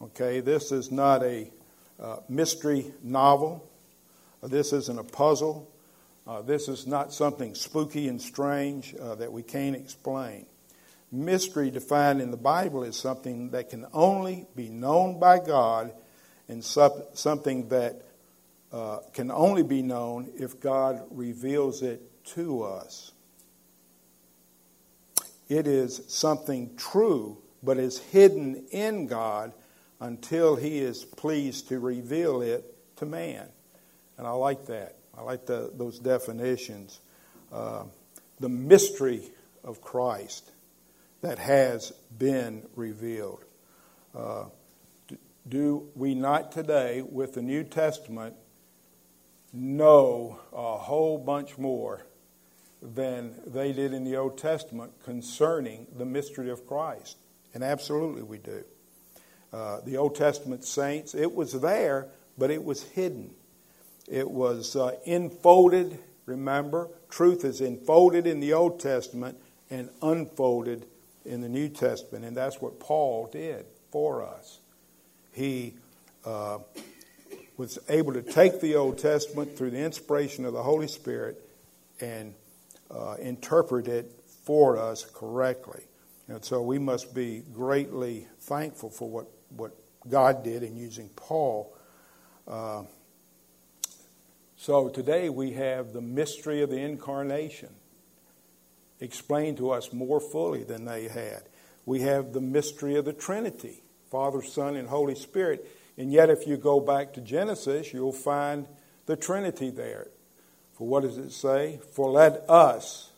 Okay, 0.00 0.40
this 0.40 0.70
is 0.72 0.90
not 0.90 1.22
a 1.22 1.50
uh, 2.00 2.16
mystery 2.28 2.92
novel. 3.02 3.68
This 4.42 4.72
isn't 4.72 4.98
a 4.98 5.04
puzzle. 5.04 5.70
Uh, 6.26 6.42
this 6.42 6.68
is 6.68 6.86
not 6.86 7.12
something 7.12 7.54
spooky 7.54 8.06
and 8.06 8.20
strange 8.20 8.94
uh, 8.94 9.14
that 9.16 9.32
we 9.32 9.42
can't 9.42 9.74
explain. 9.74 10.46
Mystery 11.10 11.70
defined 11.70 12.20
in 12.20 12.30
the 12.30 12.36
Bible 12.36 12.84
is 12.84 12.96
something 12.96 13.50
that 13.50 13.70
can 13.70 13.86
only 13.92 14.46
be 14.54 14.68
known 14.68 15.18
by 15.18 15.38
God 15.38 15.92
and 16.48 16.62
something 16.62 17.68
that 17.68 18.02
uh, 18.72 18.98
can 19.14 19.30
only 19.30 19.62
be 19.62 19.82
known 19.82 20.30
if 20.36 20.60
God 20.60 21.02
reveals 21.10 21.82
it 21.82 22.02
to 22.26 22.62
us. 22.62 23.12
It 25.48 25.66
is 25.66 26.02
something 26.08 26.76
true, 26.76 27.38
but 27.62 27.78
is 27.78 27.98
hidden 27.98 28.66
in 28.70 29.06
God 29.06 29.52
until 30.00 30.56
He 30.56 30.78
is 30.78 31.04
pleased 31.04 31.68
to 31.68 31.78
reveal 31.78 32.42
it 32.42 32.64
to 32.96 33.06
man. 33.06 33.48
And 34.16 34.26
I 34.26 34.32
like 34.32 34.66
that. 34.66 34.96
I 35.16 35.22
like 35.22 35.46
the, 35.46 35.70
those 35.74 35.98
definitions. 35.98 37.00
Uh, 37.52 37.84
the 38.40 38.48
mystery 38.48 39.22
of 39.64 39.80
Christ 39.80 40.50
that 41.22 41.38
has 41.38 41.92
been 42.16 42.62
revealed. 42.76 43.44
Uh, 44.14 44.44
do 45.48 45.88
we 45.94 46.14
not 46.14 46.52
today, 46.52 47.02
with 47.02 47.34
the 47.34 47.42
New 47.42 47.64
Testament, 47.64 48.36
know 49.52 50.38
a 50.52 50.76
whole 50.76 51.18
bunch 51.18 51.56
more 51.56 52.06
than 52.80 53.34
they 53.46 53.72
did 53.72 53.92
in 53.92 54.04
the 54.04 54.16
Old 54.16 54.38
Testament 54.38 54.92
concerning 55.04 55.86
the 55.96 56.04
mystery 56.04 56.50
of 56.50 56.66
Christ. 56.66 57.16
And 57.54 57.64
absolutely 57.64 58.22
we 58.22 58.38
do. 58.38 58.64
Uh, 59.52 59.80
the 59.84 59.96
Old 59.96 60.14
Testament 60.14 60.64
saints, 60.64 61.14
it 61.14 61.34
was 61.34 61.52
there, 61.60 62.08
but 62.36 62.50
it 62.50 62.62
was 62.62 62.82
hidden. 62.82 63.30
It 64.06 64.30
was 64.30 64.76
uh, 64.76 64.96
enfolded, 65.04 65.98
remember? 66.26 66.88
Truth 67.10 67.44
is 67.44 67.60
enfolded 67.60 68.26
in 68.26 68.40
the 68.40 68.52
Old 68.52 68.78
Testament 68.80 69.38
and 69.70 69.90
unfolded 70.02 70.86
in 71.24 71.40
the 71.40 71.48
New 71.48 71.68
Testament. 71.68 72.24
And 72.24 72.36
that's 72.36 72.60
what 72.60 72.78
Paul 72.78 73.28
did 73.32 73.66
for 73.90 74.22
us. 74.22 74.58
He 75.32 75.74
uh, 76.24 76.58
was 77.56 77.78
able 77.88 78.12
to 78.12 78.22
take 78.22 78.60
the 78.60 78.76
Old 78.76 78.98
Testament 78.98 79.56
through 79.56 79.70
the 79.70 79.84
inspiration 79.84 80.44
of 80.44 80.52
the 80.52 80.62
Holy 80.62 80.88
Spirit 80.88 81.42
and 82.00 82.34
uh, 82.90 83.16
interpret 83.20 83.88
it 83.88 84.12
for 84.44 84.78
us 84.78 85.04
correctly. 85.04 85.84
And 86.28 86.44
so 86.44 86.62
we 86.62 86.78
must 86.78 87.14
be 87.14 87.42
greatly 87.52 88.26
thankful 88.40 88.90
for 88.90 89.08
what, 89.08 89.26
what 89.50 89.72
God 90.08 90.44
did 90.44 90.62
in 90.62 90.76
using 90.76 91.08
Paul. 91.16 91.74
Uh, 92.46 92.82
so 94.56 94.88
today 94.88 95.28
we 95.28 95.52
have 95.52 95.92
the 95.92 96.00
mystery 96.00 96.62
of 96.62 96.70
the 96.70 96.78
incarnation 96.78 97.70
explained 99.00 99.58
to 99.58 99.70
us 99.70 99.92
more 99.92 100.20
fully 100.20 100.64
than 100.64 100.84
they 100.84 101.08
had. 101.08 101.42
We 101.86 102.00
have 102.00 102.32
the 102.32 102.40
mystery 102.40 102.96
of 102.96 103.04
the 103.04 103.12
Trinity 103.12 103.82
Father, 104.10 104.42
Son, 104.42 104.76
and 104.76 104.88
Holy 104.88 105.14
Spirit. 105.14 105.66
And 105.96 106.12
yet, 106.12 106.30
if 106.30 106.46
you 106.46 106.56
go 106.56 106.80
back 106.80 107.12
to 107.14 107.20
Genesis, 107.20 107.92
you'll 107.92 108.12
find 108.12 108.66
the 109.06 109.16
Trinity 109.16 109.70
there. 109.70 110.08
For 110.78 110.86
what 110.86 111.02
does 111.02 111.18
it 111.18 111.32
say? 111.32 111.80
For 111.92 112.08
let 112.08 112.48
us 112.48 113.10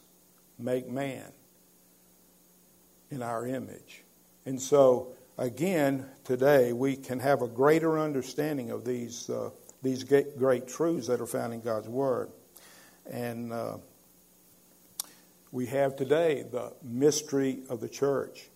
make 0.59 0.89
man 0.89 1.27
in 3.11 3.23
our 3.23 3.47
image. 3.47 4.03
And 4.47 4.59
so, 4.59 5.13
again, 5.37 6.07
today 6.25 6.73
we 6.73 6.97
can 6.97 7.21
have 7.21 7.43
a 7.43 7.49
greater 7.49 7.99
understanding 7.99 8.71
of 8.71 8.87
these, 8.87 9.29
uh, 9.29 9.51
these 9.83 10.05
great 10.05 10.69
truths 10.69 11.09
that 11.09 11.21
are 11.21 11.27
found 11.27 11.53
in 11.53 11.61
God's 11.61 11.87
Word. 11.87 12.31
And 13.11 13.53
uh, 13.53 13.77
we 15.53 15.67
have 15.67 15.97
today 15.97 16.47
the 16.51 16.73
mystery 16.83 17.59
of 17.69 17.83
the 17.83 17.91
church. 17.91 18.49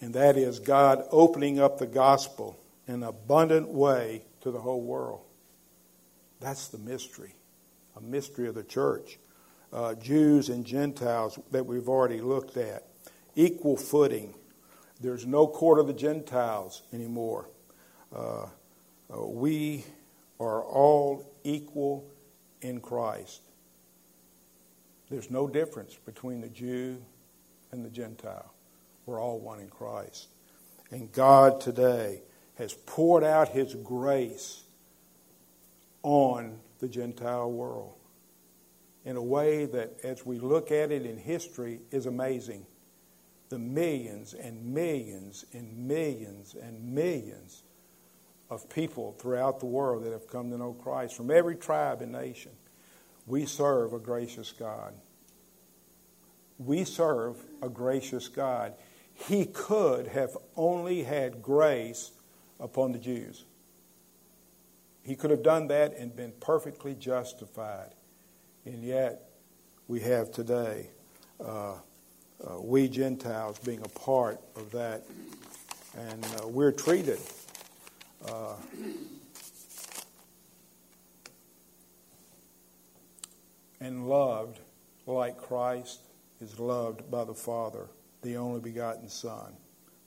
And 0.00 0.14
that 0.14 0.36
is 0.36 0.60
God 0.60 1.02
opening 1.10 1.58
up 1.58 1.78
the 1.78 1.86
gospel 1.86 2.56
in 2.86 2.94
an 2.94 3.02
abundant 3.02 3.68
way 3.68 4.22
to 4.42 4.52
the 4.52 4.60
whole 4.60 4.82
world. 4.82 5.22
That's 6.38 6.68
the 6.68 6.78
mystery 6.78 7.34
a 7.96 8.00
mystery 8.00 8.48
of 8.48 8.54
the 8.54 8.64
church. 8.64 9.18
Uh, 9.72 9.94
Jews 9.94 10.48
and 10.48 10.64
Gentiles 10.64 11.38
that 11.50 11.66
we've 11.66 11.88
already 11.88 12.20
looked 12.20 12.56
at. 12.56 12.84
Equal 13.34 13.76
footing. 13.76 14.34
There's 15.00 15.26
no 15.26 15.46
court 15.46 15.78
of 15.78 15.86
the 15.86 15.92
Gentiles 15.92 16.82
anymore. 16.92 17.48
uh, 18.14 18.46
uh, 19.12 19.26
we 19.26 19.84
are 20.40 20.62
all 20.62 21.30
equal 21.44 22.10
in 22.62 22.80
Christ. 22.80 23.42
There's 25.10 25.30
no 25.30 25.46
difference 25.46 25.96
between 26.04 26.40
the 26.40 26.48
Jew 26.48 27.02
and 27.70 27.84
the 27.84 27.90
Gentile. 27.90 28.52
We're 29.06 29.20
all 29.20 29.38
one 29.38 29.60
in 29.60 29.68
Christ. 29.68 30.28
And 30.90 31.12
God 31.12 31.60
today 31.60 32.22
has 32.56 32.72
poured 32.72 33.24
out 33.24 33.48
His 33.48 33.74
grace 33.74 34.62
on 36.02 36.58
the 36.78 36.88
Gentile 36.88 37.50
world 37.50 37.94
in 39.04 39.16
a 39.16 39.22
way 39.22 39.66
that, 39.66 39.92
as 40.02 40.24
we 40.24 40.38
look 40.38 40.70
at 40.70 40.90
it 40.90 41.04
in 41.04 41.18
history, 41.18 41.80
is 41.90 42.06
amazing. 42.06 42.66
The 43.50 43.58
millions 43.58 44.34
and 44.34 44.74
millions 44.74 45.44
and 45.52 45.86
millions 45.86 46.54
and 46.54 46.94
millions 46.94 47.62
of 48.50 48.68
people 48.70 49.14
throughout 49.18 49.60
the 49.60 49.66
world 49.66 50.04
that 50.04 50.12
have 50.12 50.26
come 50.26 50.50
to 50.50 50.58
know 50.58 50.72
Christ 50.72 51.16
from 51.16 51.30
every 51.30 51.56
tribe 51.56 52.00
and 52.00 52.12
nation. 52.12 52.52
We 53.26 53.46
serve 53.46 53.92
a 53.92 53.98
gracious 53.98 54.52
God. 54.52 54.94
We 56.58 56.84
serve 56.84 57.36
a 57.62 57.68
gracious 57.68 58.28
God. 58.28 58.74
He 59.12 59.46
could 59.46 60.06
have 60.08 60.36
only 60.56 61.02
had 61.02 61.42
grace 61.42 62.10
upon 62.58 62.92
the 62.92 62.98
Jews. 62.98 63.44
He 65.04 65.16
could 65.16 65.30
have 65.30 65.42
done 65.42 65.68
that 65.68 65.96
and 65.96 66.14
been 66.16 66.32
perfectly 66.40 66.94
justified. 66.94 67.90
And 68.64 68.82
yet, 68.82 69.28
we 69.86 70.00
have 70.00 70.32
today 70.32 70.88
uh, 71.44 71.74
uh, 72.42 72.60
we 72.60 72.88
Gentiles 72.88 73.58
being 73.58 73.80
a 73.84 73.88
part 73.88 74.40
of 74.56 74.72
that. 74.72 75.02
And 75.96 76.24
uh, 76.24 76.48
we're 76.48 76.72
treated 76.72 77.20
uh, 78.28 78.56
and 83.80 84.08
loved 84.08 84.58
like 85.06 85.38
Christ 85.38 86.00
is 86.40 86.58
loved 86.58 87.10
by 87.10 87.24
the 87.24 87.34
Father, 87.34 87.86
the 88.22 88.38
only 88.38 88.60
begotten 88.60 89.08
Son, 89.08 89.52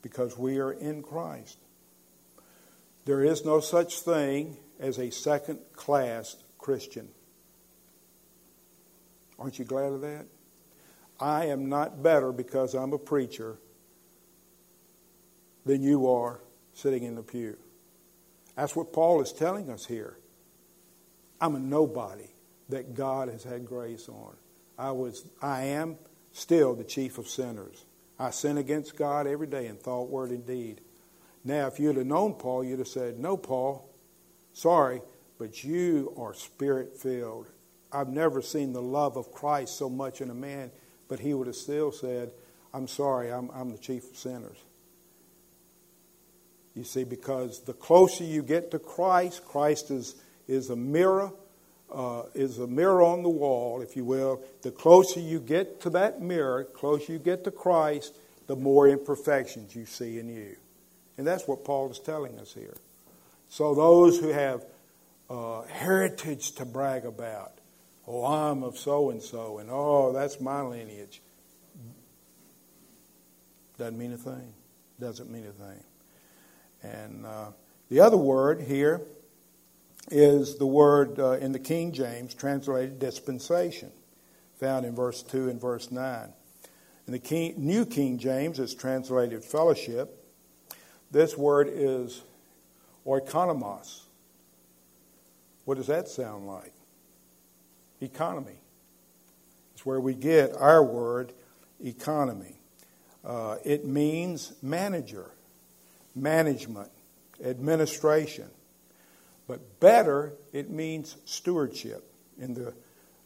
because 0.01 0.37
we 0.37 0.57
are 0.57 0.73
in 0.73 1.03
Christ. 1.03 1.57
There 3.05 3.23
is 3.23 3.45
no 3.45 3.59
such 3.59 3.99
thing 3.99 4.57
as 4.79 4.99
a 4.99 5.09
second 5.09 5.59
class 5.73 6.35
Christian. 6.57 7.09
Aren't 9.39 9.59
you 9.59 9.65
glad 9.65 9.93
of 9.93 10.01
that? 10.01 10.25
I 11.19 11.45
am 11.45 11.69
not 11.69 12.03
better 12.03 12.31
because 12.31 12.73
I'm 12.73 12.93
a 12.93 12.97
preacher 12.97 13.57
than 15.65 15.81
you 15.81 16.09
are 16.09 16.39
sitting 16.73 17.03
in 17.03 17.15
the 17.15 17.23
pew. 17.23 17.57
That's 18.55 18.75
what 18.75 18.93
Paul 18.93 19.21
is 19.21 19.31
telling 19.31 19.69
us 19.69 19.85
here. 19.85 20.17
I'm 21.39 21.55
a 21.55 21.59
nobody 21.59 22.29
that 22.69 22.95
God 22.95 23.29
has 23.29 23.43
had 23.43 23.65
grace 23.65 24.09
on. 24.09 24.35
I 24.77 24.91
was 24.91 25.25
I 25.41 25.63
am 25.63 25.97
still 26.31 26.75
the 26.75 26.83
chief 26.83 27.17
of 27.17 27.27
sinners. 27.27 27.85
I 28.19 28.31
sin 28.31 28.57
against 28.57 28.97
God 28.97 29.27
every 29.27 29.47
day 29.47 29.67
in 29.67 29.75
thought, 29.75 30.09
word, 30.09 30.31
and 30.31 30.45
deed. 30.45 30.81
Now, 31.43 31.67
if 31.67 31.79
you'd 31.79 31.97
have 31.97 32.05
known 32.05 32.33
Paul, 32.33 32.63
you'd 32.63 32.79
have 32.79 32.87
said, 32.87 33.19
No, 33.19 33.37
Paul, 33.37 33.86
sorry, 34.57 35.01
but 35.37 35.63
you 35.63 36.13
are 36.17 36.33
spirit 36.33 36.97
filled. 36.97 37.47
I've 37.91 38.09
never 38.09 38.41
seen 38.41 38.73
the 38.73 38.81
love 38.81 39.15
of 39.15 39.31
Christ 39.31 39.77
so 39.77 39.89
much 39.89 40.19
in 40.19 40.29
a 40.29 40.35
man, 40.35 40.71
but 41.07 41.19
he 41.19 41.33
would 41.33 41.47
have 41.47 41.55
still 41.55 41.91
said, 41.91 42.31
I'm 42.73 42.87
sorry, 42.87 43.31
I'm, 43.31 43.49
I'm 43.51 43.71
the 43.71 43.77
chief 43.77 44.09
of 44.09 44.17
sinners. 44.17 44.57
You 46.75 46.83
see, 46.83 47.03
because 47.03 47.61
the 47.61 47.73
closer 47.73 48.23
you 48.23 48.43
get 48.43 48.71
to 48.71 48.79
Christ, 48.79 49.45
Christ 49.45 49.89
is, 49.89 50.15
is 50.47 50.69
a 50.69 50.75
mirror, 50.75 51.31
uh, 51.91 52.23
is 52.33 52.59
a 52.59 52.67
mirror 52.67 53.03
on 53.03 53.23
the 53.23 53.29
wall, 53.29 53.81
if 53.81 53.95
you 53.95 54.05
will. 54.05 54.41
The 54.63 54.71
closer 54.71 55.19
you 55.19 55.39
get 55.39 55.81
to 55.81 55.89
that 55.91 56.21
mirror, 56.21 56.65
closer 56.65 57.13
you 57.13 57.19
get 57.19 57.43
to 57.45 57.51
Christ, 57.51 58.15
the 58.47 58.55
more 58.55 58.87
imperfections 58.87 59.75
you 59.75 59.85
see 59.85 60.19
in 60.19 60.29
you. 60.29 60.55
And 61.17 61.25
that's 61.25 61.47
what 61.47 61.63
Paul 61.63 61.89
is 61.89 61.99
telling 61.99 62.39
us 62.39 62.53
here. 62.53 62.75
So 63.49 63.73
those 63.73 64.19
who 64.19 64.29
have 64.29 64.65
uh, 65.29 65.63
heritage 65.63 66.51
to 66.53 66.65
brag 66.65 67.05
about, 67.05 67.53
oh, 68.07 68.25
I'm 68.25 68.63
of 68.63 68.77
so 68.77 69.09
and 69.09 69.21
so, 69.21 69.59
and 69.59 69.69
oh, 69.71 70.13
that's 70.13 70.39
my 70.39 70.61
lineage, 70.61 71.21
doesn't 73.77 73.97
mean 73.97 74.13
a 74.13 74.17
thing. 74.17 74.53
Doesn't 74.99 75.29
mean 75.29 75.45
a 75.45 75.51
thing. 75.51 75.83
And 76.81 77.25
uh, 77.25 77.51
the 77.89 77.99
other 77.99 78.17
word 78.17 78.61
here 78.61 79.01
is 80.09 80.57
the 80.57 80.65
word 80.65 81.19
uh, 81.19 81.31
in 81.33 81.51
the 81.51 81.59
King 81.59 81.91
James 81.91 82.33
translated 82.33 82.97
dispensation, 82.97 83.91
found 84.59 84.85
in 84.85 84.95
verse 84.95 85.21
2 85.23 85.49
and 85.49 85.61
verse 85.61 85.91
9. 85.91 86.33
In 87.05 87.13
the 87.13 87.19
King, 87.19 87.53
New 87.57 87.85
King 87.85 88.17
James, 88.17 88.59
it's 88.59 88.73
translated 88.73 89.43
fellowship. 89.43 90.23
This 91.11 91.37
word 91.37 91.69
is 91.71 92.21
oikonomos. 93.07 94.01
What 95.65 95.77
does 95.77 95.87
that 95.87 96.07
sound 96.07 96.47
like? 96.47 96.73
Economy. 98.01 98.59
It's 99.73 99.85
where 99.85 99.99
we 99.99 100.13
get 100.13 100.55
our 100.55 100.83
word 100.83 101.33
economy. 101.83 102.59
Uh, 103.25 103.57
it 103.65 103.85
means 103.85 104.53
manager 104.61 105.31
management, 106.17 106.89
administration. 107.43 108.49
But 109.47 109.79
better, 109.79 110.33
it 110.51 110.69
means 110.69 111.15
stewardship. 111.25 112.03
In 112.39 112.53
the 112.53 112.73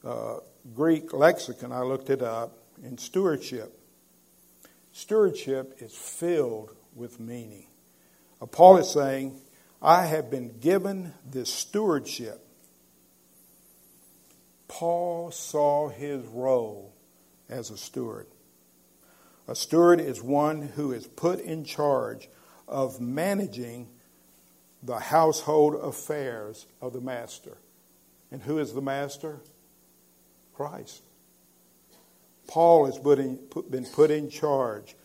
uh, 0.07 0.39
Greek 0.75 1.13
lexicon, 1.13 1.71
I 1.71 1.81
looked 1.81 2.09
it 2.09 2.21
up, 2.21 2.57
in 2.83 2.97
stewardship, 2.97 3.77
stewardship 4.91 5.75
is 5.79 5.95
filled 5.95 6.75
with 6.95 7.19
meaning. 7.19 7.67
Uh, 8.41 8.45
Paul 8.45 8.77
is 8.77 8.89
saying, 8.89 9.39
I 9.81 10.05
have 10.05 10.29
been 10.29 10.59
given 10.59 11.13
this 11.25 11.51
stewardship. 11.51 12.45
Paul 14.67 15.31
saw 15.31 15.89
his 15.89 16.23
role 16.27 16.93
as 17.49 17.71
a 17.71 17.77
steward. 17.77 18.27
A 19.47 19.55
steward 19.55 19.99
is 19.99 20.21
one 20.21 20.61
who 20.61 20.91
is 20.91 21.07
put 21.07 21.39
in 21.39 21.65
charge 21.65 22.29
of 22.67 23.01
managing 23.01 23.87
the 24.83 24.99
household 24.99 25.75
affairs 25.75 26.67
of 26.79 26.93
the 26.93 27.01
master. 27.01 27.57
And 28.31 28.41
who 28.41 28.59
is 28.59 28.73
the 28.73 28.81
master? 28.81 29.39
Christ. 30.53 31.01
Paul 32.47 32.85
has 32.85 32.99
been 32.99 33.37
put 33.85 34.11
in 34.11 34.29
charge 34.29 34.95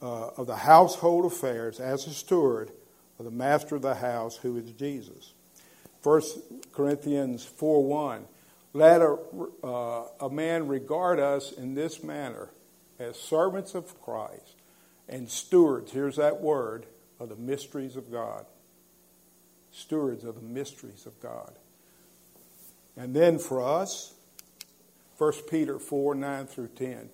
uh, 0.00 0.28
of 0.36 0.46
the 0.46 0.56
household 0.56 1.24
affairs 1.24 1.80
as 1.80 2.06
a 2.06 2.10
steward 2.10 2.70
of 3.18 3.24
the 3.24 3.30
master 3.30 3.76
of 3.76 3.82
the 3.82 3.94
house, 3.94 4.36
who 4.36 4.56
is 4.56 4.70
Jesus. 4.72 5.32
1 6.02 6.22
Corinthians 6.72 7.44
4 7.44 7.84
1. 7.84 8.24
Let 8.72 9.00
a, 9.02 9.16
uh, 9.62 10.04
a 10.20 10.30
man 10.30 10.66
regard 10.66 11.20
us 11.20 11.52
in 11.52 11.74
this 11.74 12.02
manner 12.02 12.50
as 12.98 13.16
servants 13.16 13.74
of 13.74 14.00
Christ 14.02 14.56
and 15.08 15.30
stewards, 15.30 15.92
here's 15.92 16.16
that 16.16 16.40
word, 16.40 16.86
of 17.20 17.28
the 17.28 17.36
mysteries 17.36 17.96
of 17.96 18.10
God. 18.10 18.46
Stewards 19.70 20.24
of 20.24 20.34
the 20.36 20.42
mysteries 20.42 21.06
of 21.06 21.18
God. 21.20 21.52
And 22.96 23.14
then 23.14 23.38
for 23.38 23.62
us, 23.62 24.14
1 25.18 25.32
Peter 25.50 25.78
4 25.78 26.14
9 26.14 26.46
through 26.46 26.68
10. 26.68 27.10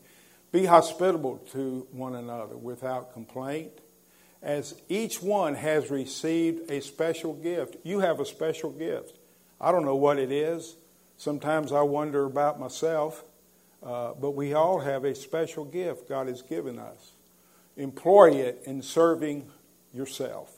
Be 0.52 0.66
hospitable 0.66 1.38
to 1.52 1.86
one 1.92 2.16
another 2.16 2.56
without 2.56 3.12
complaint, 3.12 3.70
as 4.42 4.74
each 4.88 5.22
one 5.22 5.54
has 5.54 5.90
received 5.90 6.70
a 6.70 6.80
special 6.80 7.34
gift. 7.34 7.76
You 7.82 8.00
have 8.00 8.20
a 8.20 8.24
special 8.24 8.70
gift. 8.70 9.18
I 9.60 9.70
don't 9.72 9.84
know 9.84 9.96
what 9.96 10.18
it 10.18 10.32
is. 10.32 10.76
Sometimes 11.16 11.72
I 11.72 11.82
wonder 11.82 12.24
about 12.24 12.58
myself, 12.58 13.22
uh, 13.82 14.14
but 14.14 14.30
we 14.30 14.54
all 14.54 14.80
have 14.80 15.04
a 15.04 15.14
special 15.14 15.64
gift 15.64 16.08
God 16.08 16.28
has 16.28 16.40
given 16.40 16.78
us. 16.78 17.12
Employ 17.76 18.32
it 18.32 18.62
in 18.64 18.80
serving 18.80 19.50
yourself. 19.92 20.50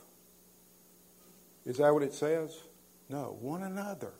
Is 1.64 1.78
that 1.78 1.92
what 1.92 2.02
it 2.02 2.14
says? 2.14 2.56
No, 3.08 3.36
one 3.40 3.62
another. 3.62 4.12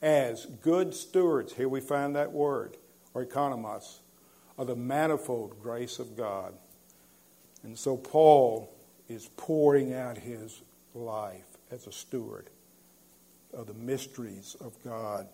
As 0.00 0.46
good 0.46 0.94
stewards, 0.94 1.54
here 1.54 1.68
we 1.68 1.80
find 1.80 2.16
that 2.16 2.32
word, 2.32 2.76
oikonomos, 3.14 4.00
of 4.58 4.66
the 4.66 4.76
manifold 4.76 5.62
grace 5.62 5.98
of 5.98 6.16
God. 6.16 6.54
And 7.62 7.78
so 7.78 7.96
Paul 7.96 8.72
is 9.12 9.28
pouring 9.36 9.92
out 9.94 10.16
his 10.18 10.62
life 10.94 11.58
as 11.70 11.86
a 11.86 11.92
steward 11.92 12.48
of 13.52 13.66
the 13.66 13.74
mysteries 13.74 14.56
of 14.60 14.72
God. 14.84 15.28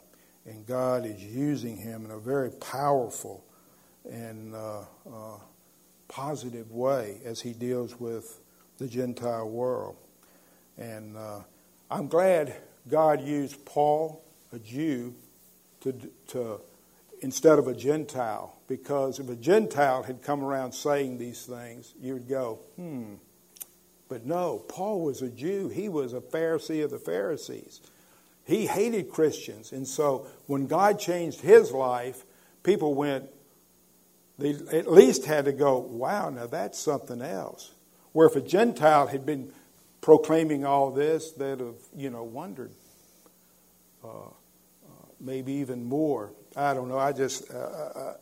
And 0.44 0.66
God 0.66 1.04
is 1.04 1.22
using 1.22 1.76
him 1.76 2.04
in 2.04 2.10
a 2.10 2.18
very 2.18 2.50
powerful 2.50 3.44
and 4.10 4.54
uh, 4.54 4.80
uh, 5.06 5.38
positive 6.08 6.70
way 6.72 7.20
as 7.24 7.40
he 7.40 7.52
deals 7.52 7.98
with 8.00 8.40
the 8.78 8.88
Gentile 8.88 9.48
world. 9.48 9.96
And 10.78 11.16
uh, 11.16 11.40
I'm 11.90 12.08
glad 12.08 12.54
God 12.88 13.20
used 13.20 13.64
Paul, 13.64 14.24
a 14.52 14.58
Jew, 14.58 15.14
to, 15.80 15.92
to 16.28 16.60
instead 17.20 17.58
of 17.58 17.66
a 17.66 17.74
Gentile, 17.74 18.56
because 18.68 19.18
if 19.18 19.28
a 19.28 19.36
Gentile 19.36 20.02
had 20.02 20.22
come 20.22 20.42
around 20.42 20.72
saying 20.72 21.18
these 21.18 21.44
things, 21.44 21.94
you 22.00 22.14
would 22.14 22.28
go, 22.28 22.60
hmm. 22.76 23.14
But 24.08 24.24
no, 24.24 24.64
Paul 24.68 25.02
was 25.02 25.20
a 25.22 25.28
Jew. 25.28 25.68
He 25.68 25.88
was 25.88 26.14
a 26.14 26.20
Pharisee 26.20 26.82
of 26.82 26.90
the 26.90 26.98
Pharisees. 26.98 27.80
He 28.46 28.66
hated 28.66 29.10
Christians. 29.10 29.72
And 29.72 29.86
so 29.86 30.26
when 30.46 30.66
God 30.66 30.98
changed 30.98 31.42
his 31.42 31.70
life, 31.70 32.24
people 32.62 32.94
went, 32.94 33.28
they 34.38 34.54
at 34.72 34.90
least 34.90 35.26
had 35.26 35.44
to 35.44 35.52
go, 35.52 35.78
wow, 35.78 36.30
now 36.30 36.46
that's 36.46 36.78
something 36.78 37.20
else. 37.20 37.72
Where 38.12 38.26
if 38.26 38.36
a 38.36 38.40
Gentile 38.40 39.08
had 39.08 39.26
been 39.26 39.52
proclaiming 40.00 40.64
all 40.64 40.90
this, 40.90 41.32
they'd 41.32 41.60
have, 41.60 41.74
you 41.94 42.08
know, 42.08 42.24
wondered. 42.24 42.70
Uh, 44.02 44.08
uh, 44.08 44.30
maybe 45.20 45.52
even 45.54 45.84
more. 45.84 46.32
I 46.56 46.72
don't 46.72 46.88
know. 46.88 46.98
I 46.98 47.12
just, 47.12 47.50
uh, 47.52 47.58
uh, 47.58 47.92
uh, 47.94 48.14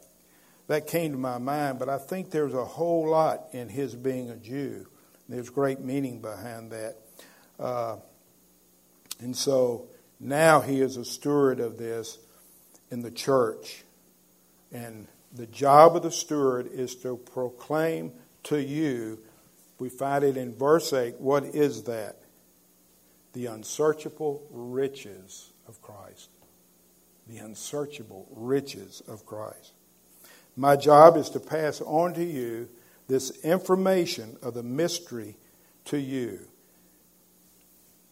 that 0.66 0.88
came 0.88 1.12
to 1.12 1.18
my 1.18 1.38
mind, 1.38 1.78
but 1.78 1.88
I 1.88 1.98
think 1.98 2.30
there's 2.30 2.54
a 2.54 2.64
whole 2.64 3.08
lot 3.08 3.48
in 3.52 3.68
his 3.68 3.94
being 3.94 4.30
a 4.30 4.36
Jew. 4.36 4.88
There's 5.28 5.50
great 5.50 5.80
meaning 5.80 6.20
behind 6.20 6.70
that. 6.70 6.96
Uh, 7.58 7.96
and 9.20 9.34
so 9.36 9.86
now 10.20 10.60
he 10.60 10.80
is 10.80 10.96
a 10.96 11.04
steward 11.04 11.60
of 11.60 11.78
this 11.78 12.18
in 12.90 13.02
the 13.02 13.10
church. 13.10 13.84
And 14.72 15.08
the 15.32 15.46
job 15.46 15.96
of 15.96 16.02
the 16.02 16.10
steward 16.10 16.68
is 16.72 16.94
to 16.96 17.16
proclaim 17.16 18.12
to 18.44 18.62
you, 18.62 19.18
we 19.78 19.88
find 19.88 20.24
it 20.24 20.36
in 20.36 20.54
verse 20.54 20.92
8, 20.92 21.20
what 21.20 21.44
is 21.44 21.82
that? 21.84 22.16
The 23.32 23.46
unsearchable 23.46 24.42
riches 24.50 25.52
of 25.68 25.82
Christ. 25.82 26.30
The 27.28 27.38
unsearchable 27.38 28.26
riches 28.30 29.02
of 29.08 29.26
Christ. 29.26 29.72
My 30.56 30.76
job 30.76 31.16
is 31.16 31.28
to 31.30 31.40
pass 31.40 31.80
on 31.82 32.14
to 32.14 32.24
you 32.24 32.68
this 33.08 33.30
information 33.44 34.36
of 34.42 34.54
the 34.54 34.62
mystery 34.62 35.36
to 35.86 35.98
you. 35.98 36.40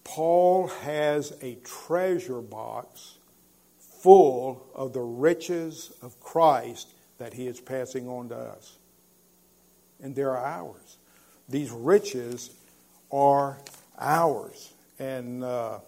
Paul 0.04 0.68
has 0.68 1.32
a 1.42 1.56
treasure 1.64 2.40
box 2.40 3.18
full 3.78 4.66
of 4.74 4.92
the 4.92 5.00
riches 5.00 5.90
of 6.02 6.20
Christ 6.20 6.92
that 7.18 7.32
he 7.32 7.46
is 7.46 7.60
passing 7.60 8.08
on 8.08 8.28
to 8.28 8.36
us. 8.36 8.76
And 10.02 10.14
they're 10.14 10.36
ours. 10.36 10.98
These 11.48 11.70
riches 11.70 12.50
are 13.10 13.58
ours. 13.98 14.72
And 14.98 15.42
uh, 15.42 15.78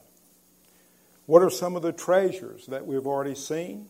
what 1.26 1.42
are 1.42 1.50
some 1.50 1.76
of 1.76 1.82
the 1.82 1.92
treasures 1.92 2.66
that 2.66 2.86
we've 2.86 3.06
already 3.06 3.34
seen 3.34 3.88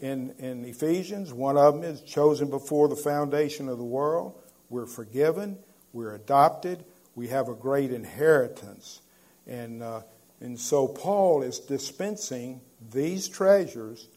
in, 0.00 0.34
in 0.38 0.64
Ephesians? 0.64 1.32
One 1.32 1.56
of 1.56 1.74
them 1.74 1.84
is 1.84 2.00
chosen 2.02 2.50
before 2.50 2.88
the 2.88 2.96
foundation 2.96 3.68
of 3.68 3.78
the 3.78 3.84
world. 3.84 4.34
We're 4.68 4.86
forgiven. 4.86 5.58
We're 5.92 6.14
adopted. 6.14 6.84
We 7.14 7.28
have 7.28 7.48
a 7.48 7.54
great 7.54 7.92
inheritance. 7.92 9.00
And, 9.46 9.82
uh, 9.82 10.02
and 10.40 10.58
so 10.58 10.88
Paul 10.88 11.42
is 11.42 11.58
dispensing 11.58 12.60
these 12.92 13.28
treasures 13.28 14.08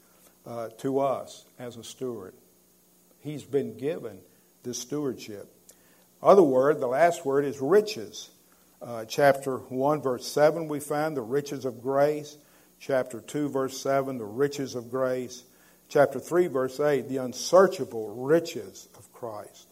uh, 0.45 0.69
to 0.79 0.99
us 0.99 1.45
as 1.57 1.77
a 1.77 1.83
steward. 1.83 2.33
He's 3.21 3.43
been 3.43 3.77
given 3.77 4.19
this 4.63 4.79
stewardship. 4.79 5.53
Other 6.21 6.43
word, 6.43 6.79
the 6.79 6.87
last 6.87 7.25
word 7.25 7.45
is 7.45 7.61
riches. 7.61 8.29
Uh, 8.81 9.05
chapter 9.05 9.57
1, 9.57 10.01
verse 10.01 10.27
7, 10.27 10.67
we 10.67 10.79
find 10.79 11.15
the 11.15 11.21
riches 11.21 11.65
of 11.65 11.81
grace. 11.81 12.37
Chapter 12.79 13.19
2, 13.19 13.49
verse 13.49 13.79
7, 13.81 14.17
the 14.17 14.25
riches 14.25 14.75
of 14.75 14.89
grace. 14.89 15.43
Chapter 15.89 16.19
3, 16.19 16.47
verse 16.47 16.79
8, 16.79 17.09
the 17.09 17.17
unsearchable 17.17 18.13
riches 18.13 18.87
of 18.95 19.11
Christ. 19.11 19.67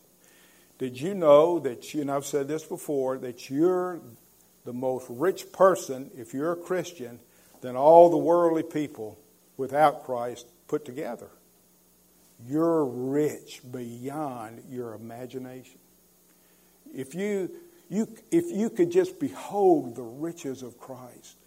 Did 0.80 1.00
you 1.00 1.14
know 1.14 1.60
that, 1.60 1.94
you, 1.94 2.02
and 2.02 2.12
I've 2.12 2.26
said 2.26 2.48
this 2.48 2.64
before, 2.64 3.20
that 3.20 3.52
you're 3.52 4.02
the 4.66 4.74
most 4.74 5.06
rich 5.10 5.52
person, 5.52 6.10
if 6.18 6.34
you're 6.34 6.54
a 6.54 6.58
Christian, 6.58 7.20
than 7.62 7.76
all 7.76 8.10
the 8.10 8.18
worldly 8.18 8.64
people 8.64 9.20
without 9.58 10.06
Christ 10.06 10.48
put 10.68 10.86
together? 10.86 11.30
You're 12.48 12.86
rich 12.86 13.62
beyond 13.72 14.64
your 14.70 14.94
imagination. 14.94 15.80
If 16.96 17.14
you, 17.14 17.52
you, 17.90 18.08
if 18.32 18.46
you 18.52 18.72
could 18.72 18.92
just 18.92 19.20
behold 19.20 19.96
the 19.96 20.04
riches 20.04 20.64
of 20.64 20.80
Christ 20.80 21.38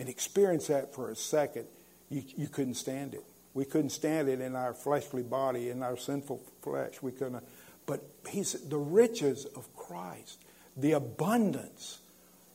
and 0.00 0.08
experience 0.08 0.66
that 0.66 0.94
for 0.94 1.10
a 1.10 1.16
second, 1.16 1.66
you, 2.10 2.24
you 2.36 2.48
couldn't 2.48 2.74
stand 2.74 3.14
it. 3.14 3.24
We 3.58 3.64
couldn't 3.64 3.90
stand 3.90 4.28
it 4.28 4.40
in 4.40 4.54
our 4.54 4.72
fleshly 4.72 5.24
body, 5.24 5.70
in 5.70 5.82
our 5.82 5.96
sinful 5.96 6.40
flesh. 6.62 7.02
We 7.02 7.10
couldn't. 7.10 7.42
But 7.86 8.04
he's 8.28 8.52
the 8.52 8.78
riches 8.78 9.46
of 9.56 9.74
Christ, 9.74 10.38
the 10.76 10.92
abundance 10.92 11.98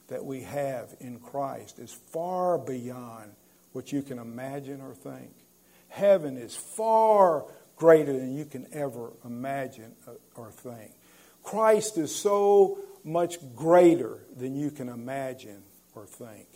that 0.07 0.23
we 0.23 0.43
have 0.43 0.95
in 1.01 1.19
Christ 1.19 1.77
is 1.77 1.91
far 1.91 2.57
beyond 2.57 3.33
what 3.73 3.91
you 3.91 4.01
can 4.01 4.17
imagine 4.17 4.79
or 4.79 4.93
think. 4.93 5.33
Heaven 5.89 6.37
is 6.37 6.55
far 6.55 7.47
greater 7.75 8.13
than 8.13 8.33
you 8.33 8.45
can 8.45 8.65
ever 8.71 9.11
imagine 9.25 9.95
or 10.37 10.51
think. 10.51 10.93
Christ 11.43 11.97
is 11.97 12.15
so 12.15 12.79
much 13.03 13.35
greater 13.57 14.19
than 14.37 14.55
you 14.55 14.71
can 14.71 14.87
imagine 14.87 15.63
or 15.95 16.05
think. 16.05 16.47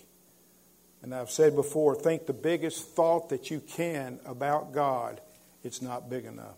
And 1.02 1.14
I've 1.14 1.30
said 1.32 1.56
before, 1.56 1.96
think 1.96 2.26
the 2.26 2.34
biggest 2.34 2.90
thought 2.96 3.30
that 3.30 3.52
you 3.52 3.60
can 3.60 4.20
about 4.26 4.74
God, 4.74 5.22
it's 5.64 5.82
not 5.82 6.10
big 6.10 6.26
enough. 6.26 6.58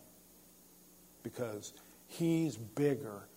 Because 1.24 1.74
He's 2.08 2.56
bigger 2.56 3.28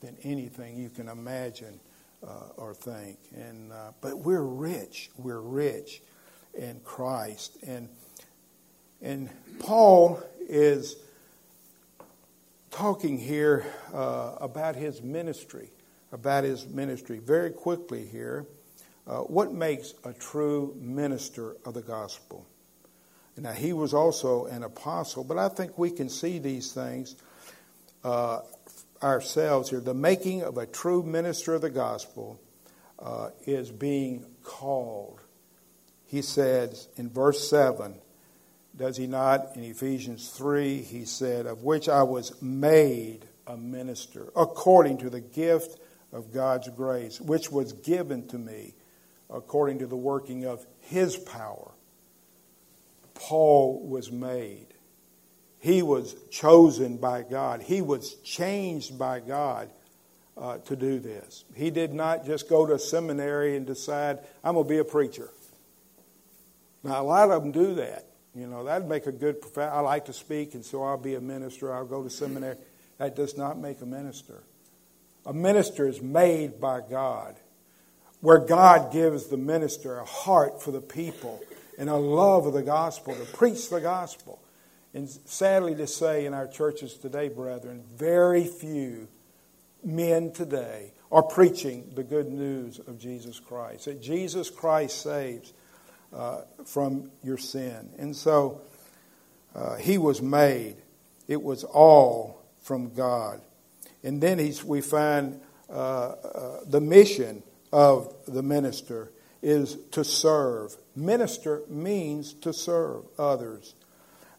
than 0.00 0.16
anything 0.22 0.76
you 0.78 0.88
can 0.88 1.08
imagine 1.08 1.78
uh, 2.26 2.48
or 2.56 2.74
think. 2.74 3.18
And 3.34 3.72
uh, 3.72 3.92
but 4.00 4.18
we're 4.18 4.42
rich. 4.42 5.10
We're 5.16 5.40
rich 5.40 6.02
in 6.54 6.80
Christ. 6.84 7.58
And 7.66 7.88
and 9.00 9.30
Paul 9.58 10.22
is 10.48 10.96
talking 12.70 13.18
here 13.18 13.66
uh, 13.92 14.36
about 14.40 14.76
his 14.76 15.02
ministry, 15.02 15.70
about 16.10 16.44
his 16.44 16.66
ministry 16.66 17.18
very 17.18 17.50
quickly 17.50 18.06
here. 18.06 18.46
Uh, 19.06 19.18
what 19.18 19.52
makes 19.52 19.94
a 20.04 20.12
true 20.12 20.76
minister 20.80 21.56
of 21.64 21.74
the 21.74 21.82
gospel? 21.82 22.46
Now, 23.36 23.52
he 23.52 23.72
was 23.72 23.94
also 23.94 24.46
an 24.46 24.62
apostle, 24.62 25.24
but 25.24 25.38
I 25.38 25.48
think 25.48 25.78
we 25.78 25.90
can 25.90 26.08
see 26.08 26.38
these 26.38 26.72
things 26.72 27.16
uh, 28.04 28.40
ourselves 29.02 29.70
here. 29.70 29.80
The 29.80 29.94
making 29.94 30.42
of 30.42 30.58
a 30.58 30.66
true 30.66 31.02
minister 31.02 31.54
of 31.54 31.62
the 31.62 31.70
gospel 31.70 32.38
uh, 32.98 33.30
is 33.46 33.70
being 33.70 34.26
called. 34.44 35.20
He 36.06 36.22
says 36.22 36.88
in 36.96 37.08
verse 37.08 37.48
7, 37.48 37.94
does 38.76 38.96
he 38.96 39.06
not? 39.06 39.56
In 39.56 39.64
Ephesians 39.64 40.30
3, 40.30 40.82
he 40.82 41.04
said, 41.04 41.46
Of 41.46 41.62
which 41.62 41.88
I 41.88 42.02
was 42.02 42.40
made 42.40 43.26
a 43.46 43.56
minister, 43.56 44.28
according 44.36 44.98
to 44.98 45.10
the 45.10 45.20
gift 45.20 45.78
of 46.12 46.32
God's 46.32 46.68
grace, 46.70 47.20
which 47.20 47.50
was 47.50 47.72
given 47.72 48.28
to 48.28 48.38
me 48.38 48.74
according 49.32 49.78
to 49.80 49.86
the 49.86 49.96
working 49.96 50.44
of 50.44 50.64
his 50.80 51.16
power. 51.16 51.72
Paul 53.14 53.86
was 53.86 54.10
made. 54.10 54.66
He 55.58 55.82
was 55.82 56.14
chosen 56.30 56.96
by 56.96 57.22
God. 57.22 57.62
He 57.62 57.82
was 57.82 58.14
changed 58.16 58.98
by 58.98 59.20
God 59.20 59.70
uh, 60.36 60.58
to 60.58 60.76
do 60.76 60.98
this. 60.98 61.44
He 61.54 61.70
did 61.70 61.94
not 61.94 62.26
just 62.26 62.48
go 62.48 62.66
to 62.66 62.78
seminary 62.78 63.56
and 63.56 63.64
decide, 63.66 64.18
I'm 64.42 64.54
going 64.54 64.66
to 64.66 64.68
be 64.68 64.78
a 64.78 64.84
preacher. 64.84 65.30
Now, 66.82 67.00
a 67.00 67.04
lot 67.04 67.30
of 67.30 67.42
them 67.42 67.52
do 67.52 67.76
that. 67.76 68.06
You 68.34 68.46
know, 68.46 68.64
that'd 68.64 68.88
make 68.88 69.06
a 69.06 69.12
good 69.12 69.36
I 69.56 69.80
like 69.80 70.06
to 70.06 70.12
speak, 70.12 70.54
and 70.54 70.64
so 70.64 70.82
I'll 70.82 70.96
be 70.96 71.14
a 71.14 71.20
minister. 71.20 71.72
I'll 71.72 71.84
go 71.84 72.02
to 72.02 72.10
seminary. 72.10 72.56
That 72.98 73.14
does 73.14 73.36
not 73.36 73.58
make 73.58 73.82
a 73.82 73.86
minister. 73.86 74.42
A 75.26 75.32
minister 75.32 75.86
is 75.86 76.00
made 76.00 76.60
by 76.60 76.80
God, 76.80 77.36
where 78.22 78.38
God 78.38 78.92
gives 78.92 79.26
the 79.26 79.36
minister 79.36 79.98
a 79.98 80.04
heart 80.04 80.62
for 80.62 80.70
the 80.70 80.80
people 80.80 81.42
and 81.76 81.90
a 81.90 81.96
love 81.96 82.46
of 82.46 82.52
the 82.52 82.62
gospel 82.62 83.14
to 83.14 83.24
preach 83.24 83.68
the 83.68 83.80
gospel. 83.80 84.40
And 84.94 85.08
sadly 85.08 85.74
to 85.74 85.88
say, 85.88 86.24
in 86.24 86.32
our 86.32 86.46
churches 86.46 86.94
today, 86.94 87.28
brethren, 87.28 87.82
very 87.96 88.44
few 88.44 89.08
men 89.82 90.32
today 90.32 90.92
are 91.10 91.24
preaching 91.24 91.90
the 91.96 92.04
good 92.04 92.30
news 92.30 92.78
of 92.78 92.96
Jesus 92.96 93.40
Christ. 93.40 93.86
That 93.86 94.00
Jesus 94.00 94.50
Christ 94.50 95.02
saves 95.02 95.52
uh, 96.12 96.42
from 96.64 97.10
your 97.24 97.38
sin. 97.38 97.90
And 97.98 98.14
so 98.14 98.60
uh, 99.52 99.76
he 99.76 99.98
was 99.98 100.22
made. 100.22 100.76
It 101.26 101.42
was 101.42 101.64
all 101.64 102.40
from 102.62 102.94
God. 102.94 103.40
And 104.04 104.22
then 104.22 104.38
we 104.64 104.80
find 104.80 105.40
uh, 105.68 105.72
uh 105.72 106.60
the 106.66 106.80
mission 106.80 107.42
of 107.72 108.14
the 108.26 108.42
minister 108.42 109.10
is 109.42 109.76
to 109.90 110.04
serve. 110.04 110.76
Minister 110.94 111.62
means 111.68 112.34
to 112.34 112.52
serve 112.52 113.04
others. 113.18 113.74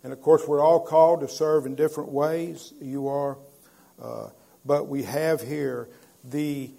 And 0.04 0.14
of 0.14 0.22
course, 0.22 0.48
we're 0.48 0.64
all 0.64 0.80
called 0.80 1.22
to 1.22 1.28
serve 1.28 1.66
in 1.66 1.76
different 1.76 2.12
ways. 2.12 2.74
You 2.82 3.08
are. 3.08 3.38
Uh, 4.02 4.30
but 4.66 4.88
we 4.88 5.04
have 5.04 5.42
here 5.42 5.90
the 6.24 6.72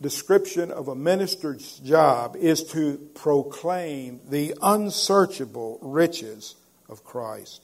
description 0.00 0.70
of 0.70 0.88
a 0.88 0.94
minister's 0.94 1.78
job 1.78 2.36
is 2.36 2.64
to 2.64 2.98
proclaim 3.14 4.20
the 4.28 4.54
unsearchable 4.60 5.78
riches 5.80 6.56
of 6.88 7.04
Christ, 7.04 7.62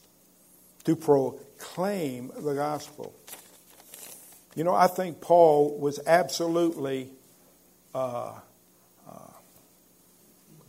to 0.84 0.96
proclaim 0.96 2.30
the 2.38 2.54
gospel. 2.54 3.14
You 4.54 4.64
know, 4.64 4.74
I 4.74 4.86
think 4.86 5.20
Paul 5.20 5.78
was 5.78 6.00
absolutely 6.06 7.10
uh, 7.94 8.32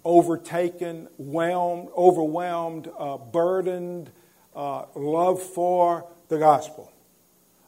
overtaken, 0.05 1.07
whelmed, 1.17 1.89
overwhelmed, 1.95 2.89
uh, 2.97 3.17
burdened, 3.17 4.11
uh, 4.55 4.85
love 4.95 5.41
for 5.41 6.07
the 6.27 6.37
gospel. 6.37 6.91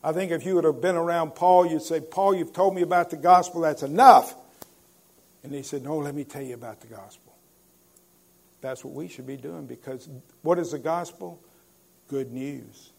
I 0.03 0.11
think 0.11 0.31
if 0.31 0.45
you 0.45 0.55
would 0.55 0.65
have 0.65 0.81
been 0.81 0.95
around 0.95 1.35
Paul, 1.35 1.65
you'd 1.65 1.81
say, 1.81 1.99
Paul, 1.99 2.35
you've 2.35 2.53
told 2.53 2.75
me 2.75 2.81
about 2.81 3.09
the 3.09 3.17
gospel, 3.17 3.61
that's 3.61 3.83
enough. 3.83 4.35
And 5.43 5.53
he 5.53 5.63
said, 5.63 5.83
No, 5.83 5.97
let 5.97 6.13
me 6.13 6.23
tell 6.23 6.41
you 6.41 6.55
about 6.55 6.81
the 6.81 6.87
gospel. 6.87 7.33
That's 8.61 8.83
what 8.83 8.93
we 8.93 9.07
should 9.07 9.27
be 9.27 9.37
doing 9.37 9.65
because 9.65 10.09
what 10.41 10.59
is 10.59 10.71
the 10.71 10.79
gospel? 10.79 11.39
Good 12.07 12.31
news. 12.31 12.91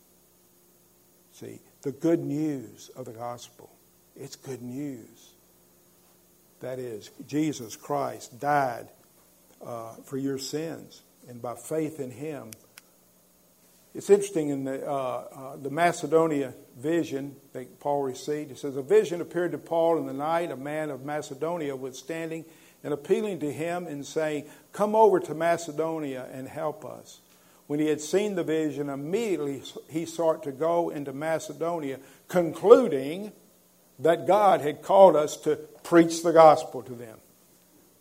See, 1.33 1.61
the 1.83 1.93
good 1.93 2.21
news 2.21 2.91
of 2.97 3.05
the 3.05 3.13
gospel. 3.13 3.71
It's 4.17 4.37
good 4.37 4.63
news. 4.63 5.35
That 6.61 6.79
is, 6.79 7.11
Jesus 7.27 7.77
Christ 7.77 8.41
died 8.41 8.89
uh, 9.65 9.95
for 10.05 10.17
your 10.17 10.39
sins, 10.39 11.03
and 11.29 11.41
by 11.41 11.55
faith 11.55 12.01
in 12.01 12.11
Him, 12.11 12.51
it's 13.97 14.11
interesting 14.11 14.51
in 14.51 14.65
the, 14.65 14.87
uh, 14.87 14.93
uh, 14.93 15.57
the 15.57 15.71
Macedonia 15.71 16.53
vision 16.77 17.35
that 17.55 17.81
Paul 17.81 18.03
received. 18.03 18.51
It 18.51 18.59
says, 18.59 18.77
A 18.77 18.83
vision 18.83 19.23
appeared 19.23 19.53
to 19.53 19.59
Paul 19.59 19.97
in 19.97 20.05
the 20.05 20.13
night. 20.13 20.51
A 20.51 20.57
man 20.57 20.91
of 20.91 21.07
Macedonia 21.07 21.75
was 21.75 21.99
standing 21.99 22.45
and 22.85 22.93
appealing 22.93 23.41
to 23.41 23.51
him 23.51 23.87
and 23.87 24.05
saying, 24.05 24.45
Come 24.73 24.95
over 24.95 25.19
to 25.21 25.35
Macedonia 25.35 26.29
and 26.31 26.47
help 26.47 26.85
us. 26.85 27.21
When 27.69 27.81
he 27.81 27.87
had 27.87 28.03
seen 28.03 28.35
the 28.35 28.45
vision, 28.45 28.91
immediately 28.91 29.63
he 29.89 30.05
sought 30.05 30.43
to 30.43 30.53
go 30.53 30.91
into 30.91 31.15
Macedonia, 31.15 31.99
concluding 32.29 33.33
that 34.01 34.27
God 34.27 34.61
had 34.61 34.83
called 34.83 35.17
us 35.17 35.37
to 35.39 35.57
preach 35.83 36.23
the 36.23 36.33
gospel 36.33 36.83
to 36.83 36.95
them. 36.95 37.19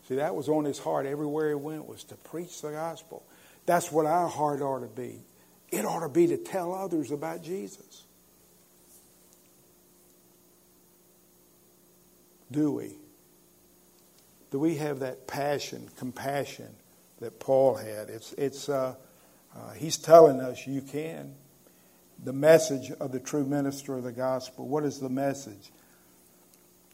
See, 0.08 0.16
that 0.16 0.36
was 0.36 0.50
on 0.50 0.66
his 0.66 0.78
heart 0.78 1.06
everywhere 1.06 1.50
he 1.50 1.56
went 1.56 1.88
was 1.88 2.04
to 2.06 2.16
preach 2.16 2.62
the 2.62 2.72
gospel. 2.72 3.24
That's 3.66 3.92
what 3.92 4.06
our 4.06 4.28
heart 4.28 4.62
ought 4.62 4.82
to 4.82 4.88
be. 4.88 5.22
It 5.72 5.86
ought 5.86 6.02
to 6.02 6.10
be 6.10 6.28
to 6.28 6.38
tell 6.38 6.74
others 6.74 7.12
about 7.12 7.44
Jesus. 7.44 8.04
Do 12.52 12.72
we? 12.72 12.92
Do 14.52 14.60
we 14.60 14.76
have 14.76 15.00
that 15.00 15.28
passion, 15.28 15.90
compassion 15.98 16.74
that 17.20 17.40
Paul 17.40 17.76
had? 17.76 18.10
It's, 18.10 18.34
it's, 18.34 18.70
uh, 18.70 18.96
uh, 19.56 19.72
he's 19.72 19.98
telling 19.98 20.40
us 20.40 20.68
you 20.68 20.82
can. 20.82 21.34
The 22.24 22.34
message 22.34 22.92
of 22.92 23.12
the 23.12 23.20
true 23.20 23.44
minister 23.44 23.98
of 23.98 24.04
the 24.04 24.12
gospel. 24.12 24.68
What 24.68 24.86
is 24.86 25.00
the 25.00 25.10
message? 25.10 25.72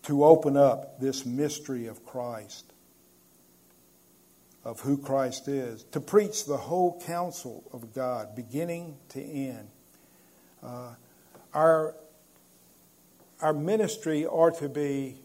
To 0.04 0.24
open 0.26 0.58
up 0.58 1.00
this 1.00 1.26
mystery 1.26 1.88
of 1.88 2.06
Christ 2.06 2.72
of 4.64 4.82
who 4.82 4.98
Christ 4.98 5.48
is, 5.48 5.84
to 5.92 6.00
preach 6.00 6.46
the 6.46 6.58
whole 6.58 7.02
counsel 7.06 7.64
of 7.74 7.94
God, 7.94 8.36
beginning 8.36 8.98
to 9.10 9.22
end. 9.22 9.68
Uh, 10.64 10.94
our, 11.54 11.96
our 13.42 13.54
ministry 13.54 14.26
ought 14.26 14.60
to 14.60 14.70
be 14.70 15.18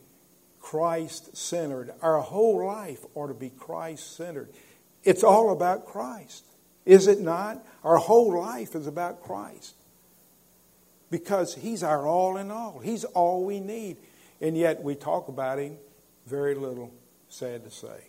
Christ 0.60 1.36
centered. 1.36 1.92
Our 2.00 2.20
whole 2.20 2.64
life 2.64 3.04
ought 3.14 3.28
to 3.28 3.34
be 3.34 3.50
Christ 3.50 4.16
centered. 4.16 4.48
It's 5.04 5.22
all 5.22 5.52
about 5.52 5.86
Christ, 5.86 6.44
is 6.84 7.06
it 7.06 7.20
not? 7.20 7.64
Our 7.84 7.98
whole 7.98 8.40
life 8.40 8.74
is 8.74 8.86
about 8.86 9.22
Christ 9.22 9.74
because 11.10 11.54
He's 11.54 11.82
our 11.82 12.06
all 12.06 12.38
in 12.38 12.50
all, 12.50 12.80
He's 12.80 13.04
all 13.04 13.44
we 13.44 13.60
need. 13.60 13.98
And 14.40 14.56
yet 14.56 14.82
we 14.82 14.94
talk 14.94 15.28
about 15.28 15.58
Him 15.58 15.76
very 16.26 16.54
little, 16.54 16.92
sad 17.28 17.64
to 17.64 17.70
say. 17.70 18.08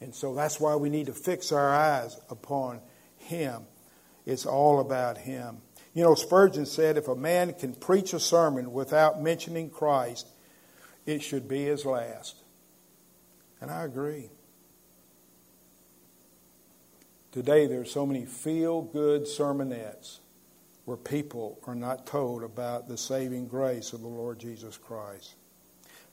And 0.00 0.14
so 0.14 0.34
that's 0.34 0.60
why 0.60 0.76
we 0.76 0.90
need 0.90 1.06
to 1.06 1.12
fix 1.12 1.52
our 1.52 1.74
eyes 1.74 2.16
upon 2.30 2.80
Him. 3.16 3.62
It's 4.26 4.46
all 4.46 4.80
about 4.80 5.18
Him. 5.18 5.62
You 5.94 6.04
know, 6.04 6.14
Spurgeon 6.14 6.66
said 6.66 6.96
if 6.96 7.08
a 7.08 7.16
man 7.16 7.54
can 7.54 7.74
preach 7.74 8.12
a 8.12 8.20
sermon 8.20 8.72
without 8.72 9.22
mentioning 9.22 9.70
Christ, 9.70 10.28
it 11.06 11.22
should 11.22 11.48
be 11.48 11.64
his 11.64 11.84
last. 11.84 12.36
And 13.60 13.70
I 13.70 13.84
agree. 13.84 14.30
Today, 17.32 17.66
there 17.66 17.80
are 17.80 17.86
so 17.86 18.06
many 18.06 18.26
feel 18.26 18.82
good 18.82 19.22
sermonettes 19.22 20.18
where 20.88 20.96
people 20.96 21.58
are 21.66 21.74
not 21.74 22.06
told 22.06 22.42
about 22.42 22.88
the 22.88 22.96
saving 22.96 23.46
grace 23.46 23.92
of 23.92 24.00
the 24.00 24.08
Lord 24.08 24.38
Jesus 24.38 24.78
Christ. 24.78 25.34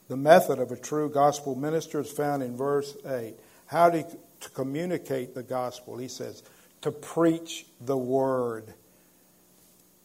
The 0.09 0.17
method 0.17 0.59
of 0.59 0.69
a 0.69 0.75
true 0.75 1.09
gospel 1.09 1.55
minister 1.55 2.01
is 2.01 2.11
found 2.11 2.43
in 2.43 2.57
verse 2.57 2.97
8 3.05 3.35
how 3.67 3.89
to, 3.91 4.03
to 4.03 4.49
communicate 4.49 5.33
the 5.33 5.43
gospel. 5.43 5.97
He 5.97 6.09
says, 6.09 6.43
to 6.81 6.91
preach 6.91 7.65
the 7.79 7.95
word, 7.95 8.73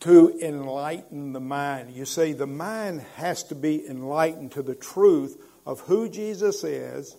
to 0.00 0.38
enlighten 0.40 1.32
the 1.32 1.40
mind. 1.40 1.92
You 1.92 2.04
see, 2.04 2.32
the 2.32 2.46
mind 2.46 3.00
has 3.16 3.42
to 3.44 3.56
be 3.56 3.84
enlightened 3.88 4.52
to 4.52 4.62
the 4.62 4.76
truth 4.76 5.36
of 5.66 5.80
who 5.80 6.08
Jesus 6.08 6.62
is, 6.62 7.16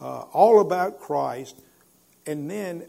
uh, 0.00 0.22
all 0.32 0.62
about 0.62 0.98
Christ, 0.98 1.60
and 2.26 2.50
then 2.50 2.86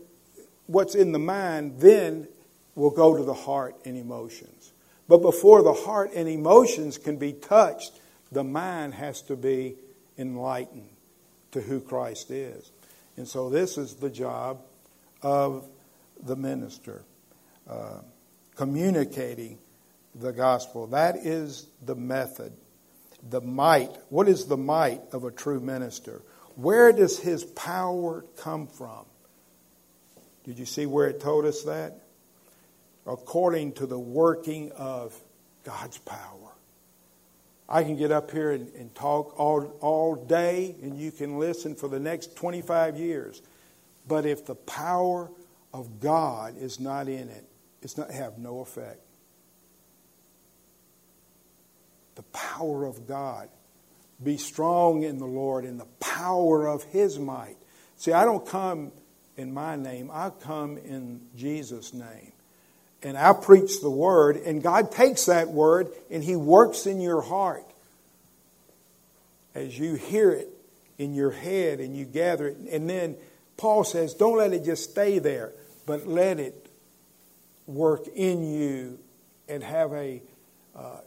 what's 0.68 0.96
in 0.96 1.12
the 1.12 1.20
mind 1.20 1.82
then 1.82 2.30
will 2.76 2.90
go 2.90 3.18
to 3.18 3.24
the 3.24 3.34
heart 3.34 3.76
and 3.86 3.98
emotions. 3.98 4.72
But 5.08 5.22
before 5.22 5.62
the 5.62 5.74
heart 5.74 6.12
and 6.16 6.30
emotions 6.30 6.98
can 6.98 7.18
be 7.18 7.34
touched, 7.34 8.00
the 8.32 8.44
mind 8.44 8.94
has 8.94 9.22
to 9.24 9.36
be 9.36 9.76
enlightened 10.18 10.90
to 11.52 11.62
who 11.62 11.82
Christ 11.82 12.32
is. 12.32 12.72
And 13.18 13.28
so 13.28 13.50
this 13.50 13.78
is 13.78 13.96
the 13.96 14.10
job 14.10 14.62
of 15.22 15.68
the 16.24 16.36
minister 16.36 17.04
uh, 17.70 18.00
communicating 18.56 19.58
the 20.16 20.32
gospel. 20.32 20.88
That 20.88 21.18
is 21.18 21.68
the 21.86 21.96
method. 21.96 22.54
The 23.30 23.42
might. 23.42 23.92
What 24.10 24.28
is 24.28 24.46
the 24.46 24.58
might 24.58 25.02
of 25.12 25.24
a 25.24 25.32
true 25.32 25.60
minister? 25.60 26.22
Where 26.56 26.92
does 26.92 27.20
his 27.20 27.44
power 27.44 28.26
come 28.38 28.68
from? 28.68 29.06
Did 30.44 30.58
you 30.58 30.66
see 30.66 30.86
where 30.86 31.08
it 31.08 31.22
told 31.22 31.46
us 31.46 31.64
that? 31.64 32.02
According 33.06 33.74
to 33.74 33.86
the 33.86 34.00
working 34.00 34.72
of 34.74 35.20
God's 35.64 35.98
power. 36.00 36.52
I 37.68 37.84
can 37.84 37.96
get 37.96 38.12
up 38.12 38.32
here 38.32 38.52
and, 38.52 38.74
and, 38.76 38.94
talk 38.94 39.40
all, 39.40 39.78
all 39.80 40.16
day, 40.16 40.76
and 40.82 40.98
you 40.98 41.12
can 41.12 41.40
listen 41.40 41.76
for 41.76 41.88
the 41.88 42.00
next 42.00 42.36
25 42.36 42.98
years. 42.98 43.42
But 44.08 44.26
if 44.26 44.46
the 44.46 44.56
power 44.56 45.32
of 45.74 46.02
God 46.02 46.58
is 46.58 46.80
not 46.80 47.08
in 47.08 47.30
it, 47.30 47.46
it's 47.82 47.98
not 47.98 48.12
have 48.12 48.38
no 48.38 48.60
effect. 48.60 49.00
The 52.16 52.24
power 52.24 52.86
of 52.86 53.08
God. 53.08 53.47
Be 54.22 54.38
strong 54.38 55.04
in 55.04 55.18
the 55.18 55.26
Lord 55.26 55.66
in 55.66 55.78
the 55.78 55.88
power 55.99 56.68
of 56.68 56.84
His 56.84 57.18
might. 57.18 57.56
See, 57.95 58.12
I 58.12 58.26
don't 58.26 58.45
come 58.45 58.91
in 59.38 59.54
my 59.54 59.76
name, 59.78 60.12
I 60.14 60.30
come 60.30 60.78
in 60.78 61.22
Jesus' 61.36 61.93
name 61.93 62.34
and 63.04 63.18
I 63.18 63.34
preach 63.34 63.82
the 63.82 63.89
word, 63.89 64.38
and 64.38 64.62
God 64.62 64.91
takes 64.91 65.26
that 65.26 65.49
word 65.49 65.89
and 66.10 66.24
He 66.24 66.36
works 66.36 66.86
in 66.86 67.02
your 67.02 67.22
heart 67.22 67.66
as 69.56 69.78
you 69.78 69.95
hear 69.95 70.32
it 70.32 70.49
in 70.97 71.14
your 71.14 71.32
head 71.32 71.80
and 71.80 71.95
you 71.95 72.06
gather 72.06 72.47
it. 72.47 72.58
And 72.72 72.89
then 72.89 73.16
Paul 73.58 73.84
says, 73.84 74.14
don't 74.14 74.38
let 74.38 74.54
it 74.54 74.64
just 74.64 74.91
stay 74.91 75.20
there, 75.20 75.52
but 75.86 76.08
let 76.08 76.39
it 76.39 76.68
work 77.66 78.08
in 78.08 78.43
you 78.43 78.99
and 79.47 79.64
have 79.64 79.93
a 79.93 80.22
uh, 80.76 80.97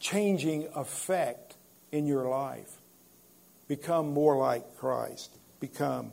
changing 0.00 0.68
effect 0.74 1.56
in 1.92 2.06
your 2.06 2.28
life. 2.28 2.70
Become 3.68 4.12
more 4.12 4.36
like 4.36 4.76
Christ. 4.78 5.30
Become 5.60 6.12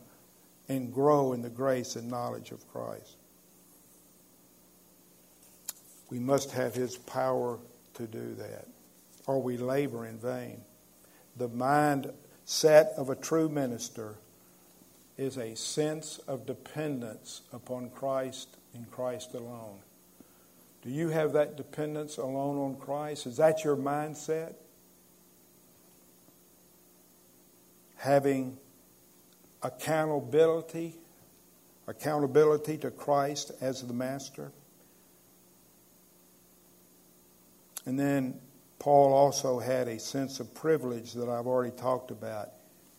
and 0.68 0.94
grow 0.94 1.34
in 1.34 1.42
the 1.42 1.50
grace 1.50 1.96
and 1.96 2.10
knowledge 2.10 2.52
of 2.52 2.68
Christ. 2.72 3.16
We 6.10 6.20
must 6.20 6.52
have 6.52 6.76
His 6.76 6.98
power 6.98 7.60
to 7.96 8.08
do 8.08 8.36
that, 8.36 8.68
or 9.26 9.42
we 9.42 9.58
labor 9.58 10.06
in 10.06 10.18
vain. 10.18 10.62
The 11.38 11.48
mind 11.48 12.12
set 12.46 12.94
of 12.98 13.10
a 13.10 13.16
true 13.16 13.50
minister 13.50 14.16
is 15.18 15.38
a 15.38 15.56
sense 15.56 16.20
of 16.28 16.46
dependence 16.46 17.42
upon 17.54 17.90
Christ 17.90 18.50
and 18.74 18.90
Christ 18.92 19.34
alone. 19.34 19.80
Do 20.84 20.92
you 20.92 21.10
have 21.10 21.34
that 21.34 21.58
dependence 21.58 22.18
alone 22.18 22.58
on 22.58 22.76
Christ? 22.76 23.26
Is 23.26 23.38
that 23.38 23.64
your 23.64 23.76
mindset? 23.76 24.54
Having 27.96 28.58
accountability, 29.64 30.96
accountability 31.88 32.78
to 32.78 32.92
Christ 32.92 33.52
as 33.62 33.82
the 33.82 33.94
master. 33.94 34.52
And 37.86 38.00
then 38.00 38.40
Paul 38.80 39.14
also 39.14 39.60
had 39.60 39.88
a 39.88 40.00
sense 40.00 40.40
of 40.40 40.54
privilege 40.54 41.14
that 41.14 41.30
I've 41.30 41.48
already 41.48 41.76
talked 41.76 42.12
about. 42.12 42.50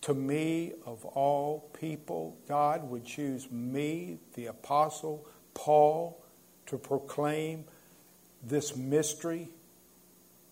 To 0.03 0.15
me, 0.15 0.73
of 0.85 1.05
all 1.05 1.71
people, 1.79 2.37
God 2.49 2.89
would 2.89 3.05
choose 3.05 3.51
me, 3.51 4.19
the 4.35 4.47
apostle 4.47 5.27
Paul, 5.55 6.23
to 6.67 6.79
proclaim 6.79 7.65
this 8.43 8.77
mystery 8.77 9.49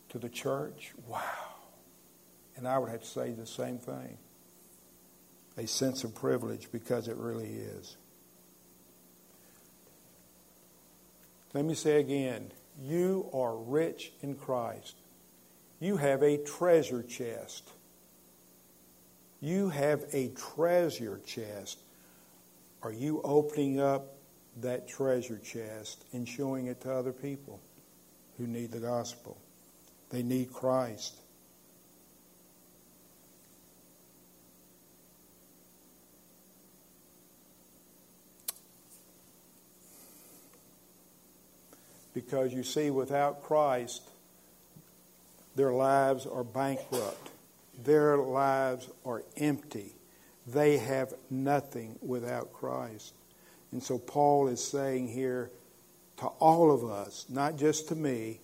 to 0.09 0.19
the 0.19 0.29
church. 0.29 0.93
Wow. 1.07 1.21
And 2.57 2.67
I 2.67 2.79
would 2.79 2.91
have 2.91 3.03
to 3.03 3.07
say 3.07 3.31
the 3.33 3.47
same 3.47 3.79
thing 3.79 4.19
a 5.57 5.67
sense 5.67 6.03
of 6.03 6.15
privilege 6.15 6.69
because 6.73 7.07
it 7.07 7.17
really 7.17 7.47
is. 7.47 7.97
Let 11.53 11.65
me 11.65 11.75
say 11.75 12.01
again 12.01 12.51
you 12.81 13.29
are 13.33 13.57
rich 13.57 14.13
in 14.23 14.35
Christ. 14.35 14.95
You 15.81 15.97
have 15.97 16.23
a 16.23 16.39
treasure 16.39 17.03
chest. 17.03 17.71
You 19.41 19.69
have 19.69 20.05
a 20.13 20.29
treasure 20.29 21.21
chest. 21.27 21.79
Are 22.83 22.93
you 22.93 23.21
opening 23.23 23.81
up 23.81 24.15
that 24.61 24.89
treasure 24.89 25.39
chest 25.39 26.05
and 26.13 26.29
showing 26.29 26.67
it 26.67 26.81
to 26.83 26.93
other 26.93 27.13
people 27.13 27.61
who 28.39 28.47
need 28.47 28.71
the 28.73 28.81
gospel? 28.81 29.37
They 30.11 30.23
need 30.23 30.53
Christ. 30.53 31.15
Because 42.15 42.53
you 42.53 42.63
see, 42.63 42.91
without 42.91 43.43
Christ, 43.43 44.03
their 45.57 45.73
lives 45.73 46.27
are 46.27 46.45
bankrupt. 46.45 47.31
Their 47.83 48.17
lives 48.17 48.89
are 49.05 49.23
empty. 49.37 49.95
They 50.47 50.79
have 50.79 51.13
nothing 51.31 51.99
without 52.01 52.53
Christ. 52.53 53.15
And 53.73 53.83
so 53.83 53.99
Paul 53.99 54.49
is 54.49 54.63
saying 54.63 55.09
here 55.09 55.51
to 56.19 56.27
all 56.27 56.71
of 56.71 56.85
us, 56.85 57.27
not 57.29 57.57
just 57.57 57.89
to 57.89 57.97
me, 57.97 58.41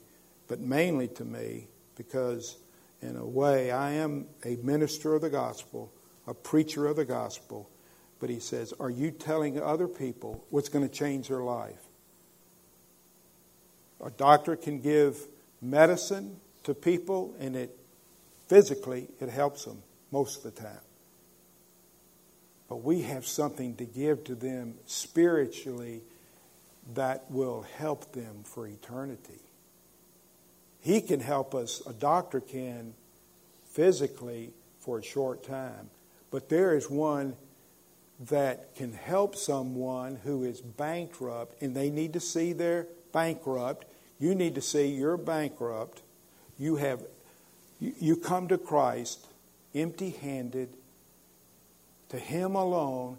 but 0.48 0.58
mainly 0.58 1.06
to 1.08 1.24
me, 1.24 1.68
because 1.96 2.56
in 3.00 3.16
a 3.16 3.24
way 3.24 3.70
I 3.70 3.92
am 3.92 4.26
a 4.44 4.56
minister 4.56 5.14
of 5.14 5.22
the 5.22 5.30
gospel, 5.30 5.92
a 6.26 6.34
preacher 6.34 6.86
of 6.86 6.96
the 6.96 7.04
gospel. 7.04 7.70
But 8.18 8.30
he 8.30 8.40
says, 8.40 8.74
Are 8.80 8.90
you 8.90 9.10
telling 9.10 9.60
other 9.60 9.88
people 9.88 10.44
what's 10.50 10.68
going 10.68 10.86
to 10.86 10.94
change 10.94 11.28
their 11.28 11.42
life? 11.42 11.89
A 14.04 14.10
doctor 14.10 14.56
can 14.56 14.80
give 14.80 15.18
medicine 15.60 16.36
to 16.64 16.74
people 16.74 17.34
and 17.38 17.56
it 17.56 17.76
physically 18.48 19.08
it 19.20 19.28
helps 19.28 19.64
them 19.64 19.82
most 20.10 20.38
of 20.38 20.54
the 20.54 20.62
time. 20.62 20.80
But 22.68 22.82
we 22.84 23.02
have 23.02 23.26
something 23.26 23.74
to 23.76 23.84
give 23.84 24.24
to 24.24 24.34
them 24.34 24.74
spiritually 24.86 26.02
that 26.94 27.30
will 27.30 27.66
help 27.76 28.12
them 28.12 28.42
for 28.44 28.66
eternity. 28.66 29.40
He 30.80 31.00
can 31.00 31.20
help 31.20 31.54
us, 31.54 31.82
a 31.86 31.92
doctor 31.92 32.40
can 32.40 32.94
physically 33.70 34.50
for 34.80 34.98
a 34.98 35.02
short 35.02 35.44
time, 35.44 35.90
but 36.30 36.48
there 36.48 36.74
is 36.74 36.88
one 36.88 37.36
that 38.28 38.74
can 38.76 38.92
help 38.92 39.34
someone 39.36 40.16
who 40.24 40.44
is 40.44 40.60
bankrupt 40.60 41.60
and 41.62 41.74
they 41.74 41.90
need 41.90 42.12
to 42.12 42.20
see 42.20 42.52
they're 42.52 42.86
bankrupt 43.12 43.86
you 44.20 44.34
need 44.34 44.54
to 44.54 44.60
see 44.60 44.86
you're 44.86 45.16
bankrupt. 45.16 46.02
You 46.58 46.76
have 46.76 47.02
you 47.80 48.16
come 48.16 48.48
to 48.48 48.58
Christ 48.58 49.26
empty-handed 49.74 50.68
to 52.10 52.18
him 52.18 52.54
alone 52.54 53.18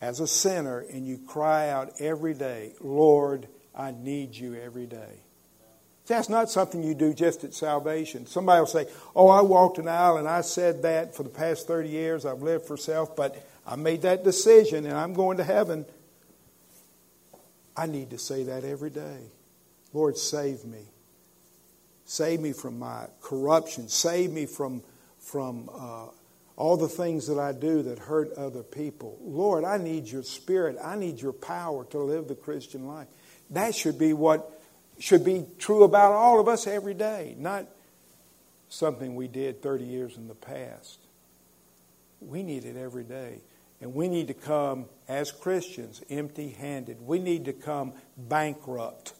as 0.00 0.20
a 0.20 0.26
sinner 0.28 0.84
and 0.92 1.06
you 1.06 1.18
cry 1.26 1.68
out 1.68 2.00
every 2.00 2.34
day, 2.34 2.72
"Lord, 2.80 3.48
I 3.74 3.90
need 3.90 4.36
you 4.36 4.54
every 4.54 4.86
day." 4.86 5.20
That's 6.06 6.28
not 6.28 6.50
something 6.50 6.84
you 6.84 6.94
do 6.94 7.12
just 7.12 7.42
at 7.42 7.52
salvation. 7.52 8.26
Somebody 8.26 8.60
will 8.60 8.66
say, 8.66 8.86
Oh, 9.14 9.28
I 9.28 9.40
walked 9.42 9.78
an 9.78 9.88
aisle 9.88 10.18
and 10.18 10.28
I 10.28 10.42
said 10.42 10.82
that 10.82 11.16
for 11.16 11.24
the 11.24 11.28
past 11.28 11.66
30 11.66 11.88
years. 11.88 12.24
I've 12.24 12.42
lived 12.42 12.64
for 12.64 12.76
self, 12.76 13.16
but 13.16 13.44
I 13.66 13.74
made 13.74 14.02
that 14.02 14.22
decision 14.22 14.86
and 14.86 14.94
I'm 14.94 15.14
going 15.14 15.38
to 15.38 15.44
heaven. 15.44 15.84
I 17.76 17.86
need 17.86 18.10
to 18.10 18.18
say 18.18 18.44
that 18.44 18.62
every 18.62 18.90
day. 18.90 19.18
Lord, 19.96 20.18
save 20.18 20.66
me. 20.66 20.82
Save 22.04 22.40
me 22.40 22.52
from 22.52 22.78
my 22.78 23.06
corruption. 23.22 23.88
Save 23.88 24.30
me 24.30 24.44
from, 24.44 24.82
from 25.20 25.70
uh, 25.72 26.08
all 26.54 26.76
the 26.76 26.86
things 26.86 27.26
that 27.28 27.38
I 27.38 27.52
do 27.52 27.82
that 27.84 27.98
hurt 27.98 28.34
other 28.34 28.62
people. 28.62 29.16
Lord, 29.22 29.64
I 29.64 29.78
need 29.78 30.06
your 30.06 30.22
spirit. 30.22 30.76
I 30.84 30.96
need 30.96 31.22
your 31.22 31.32
power 31.32 31.86
to 31.86 31.98
live 31.98 32.28
the 32.28 32.34
Christian 32.34 32.86
life. 32.86 33.08
That 33.48 33.74
should 33.74 33.98
be 33.98 34.12
what 34.12 34.60
should 34.98 35.24
be 35.24 35.46
true 35.58 35.82
about 35.82 36.12
all 36.12 36.40
of 36.40 36.46
us 36.46 36.66
every 36.66 36.94
day, 36.94 37.34
not 37.38 37.64
something 38.68 39.14
we 39.14 39.28
did 39.28 39.62
30 39.62 39.84
years 39.84 40.18
in 40.18 40.28
the 40.28 40.34
past. 40.34 40.98
We 42.20 42.42
need 42.42 42.66
it 42.66 42.76
every 42.76 43.04
day. 43.04 43.38
And 43.80 43.94
we 43.94 44.08
need 44.08 44.28
to 44.28 44.34
come 44.34 44.86
as 45.08 45.32
Christians 45.32 46.02
empty 46.10 46.50
handed. 46.50 47.00
We 47.00 47.18
need 47.18 47.46
to 47.46 47.54
come 47.54 47.94
bankrupt 48.18 49.14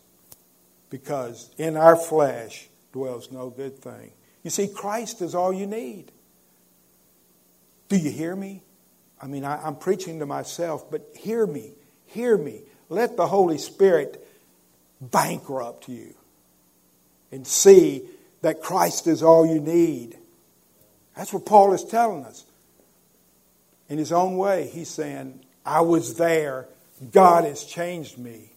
because 0.91 1.51
in 1.59 1.77
our 1.77 1.97
flesh 1.97 2.69
dwells 2.93 3.31
no 3.31 3.51
good 3.51 3.79
thing. 3.79 4.13
You 4.43 4.51
see, 4.51 4.69
Christ 4.69 5.23
is 5.23 5.35
all 5.35 5.53
you 5.53 5.67
need. 5.67 6.13
Do 7.89 7.97
you 7.97 8.11
hear 8.11 8.35
me? 8.35 8.63
I 9.21 9.27
mean, 9.27 9.45
I, 9.45 9.67
am 9.67 9.77
preaching 9.77 10.19
to 10.21 10.27
myself, 10.27 10.91
but 10.91 11.09
hear 11.17 11.47
me. 11.47 11.73
Hear 12.07 12.37
me. 12.37 12.63
Let 12.89 13.17
the 13.17 13.27
Holy 13.27 13.59
Spirit 13.59 14.27
bankrupt 15.01 15.89
you 15.89 16.15
and 17.33 17.47
see 17.47 18.03
that 18.43 18.63
Christ 18.63 19.07
is 19.07 19.23
all 19.23 19.47
you 19.47 19.61
need. 19.61 20.17
That's 21.17 21.33
what 21.33 21.47
Paul 21.47 21.73
is 21.73 21.85
telling 21.85 22.25
us. 22.25 22.45
In 23.89 23.99
his 23.99 24.13
own 24.13 24.37
way, 24.37 24.69
he's 24.69 24.89
saying, 24.89 25.45
I 25.65 25.81
was 25.81 26.17
there. 26.17 26.69
God 27.13 27.45
has 27.45 27.65
changed 27.65 28.19
me 28.19 28.53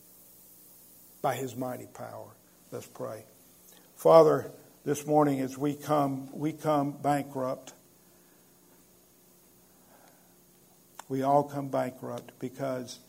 by 1.21 1.35
his 1.35 1.55
mighty 1.55 1.87
power. 1.87 2.27
Let's 2.71 2.87
pray. 2.87 3.23
Father, 3.95 4.51
this 4.85 5.05
morning 5.05 5.41
as 5.41 5.57
we 5.57 5.73
come, 5.73 6.29
we 6.31 6.53
come 6.53 6.91
bankrupt. 6.91 7.73
We 11.09 11.23
all 11.23 11.43
come 11.43 11.69
bankrupt 11.69 12.31
because 12.39 12.99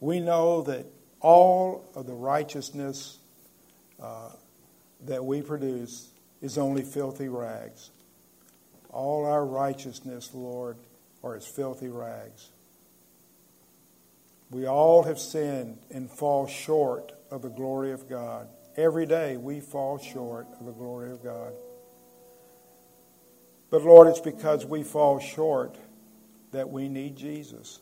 we 0.00 0.20
know 0.20 0.62
that 0.62 0.86
all 1.20 1.84
of 1.94 2.06
the 2.06 2.14
righteousness 2.14 3.18
uh, 4.02 4.30
that 5.06 5.24
we 5.24 5.40
produce 5.40 6.10
is 6.40 6.58
only 6.58 6.82
filthy 6.82 7.28
rags. 7.28 7.90
All 8.90 9.24
our 9.24 9.46
righteousness, 9.46 10.30
Lord, 10.34 10.76
are 11.22 11.36
as 11.36 11.46
filthy 11.46 11.88
rags. 11.88 12.50
We 14.50 14.66
all 14.66 15.04
have 15.04 15.18
sinned 15.18 15.78
and 15.90 16.10
fall 16.10 16.46
short 16.46 17.12
of 17.32 17.40
the 17.42 17.48
glory 17.48 17.92
of 17.92 18.08
God. 18.08 18.46
Every 18.76 19.06
day 19.06 19.36
we 19.38 19.60
fall 19.60 19.98
short 19.98 20.46
of 20.60 20.66
the 20.66 20.72
glory 20.72 21.10
of 21.10 21.24
God. 21.24 21.54
But 23.70 23.82
Lord, 23.82 24.06
it's 24.06 24.20
because 24.20 24.66
we 24.66 24.82
fall 24.82 25.18
short 25.18 25.78
that 26.52 26.68
we 26.68 26.90
need 26.90 27.16
Jesus. 27.16 27.80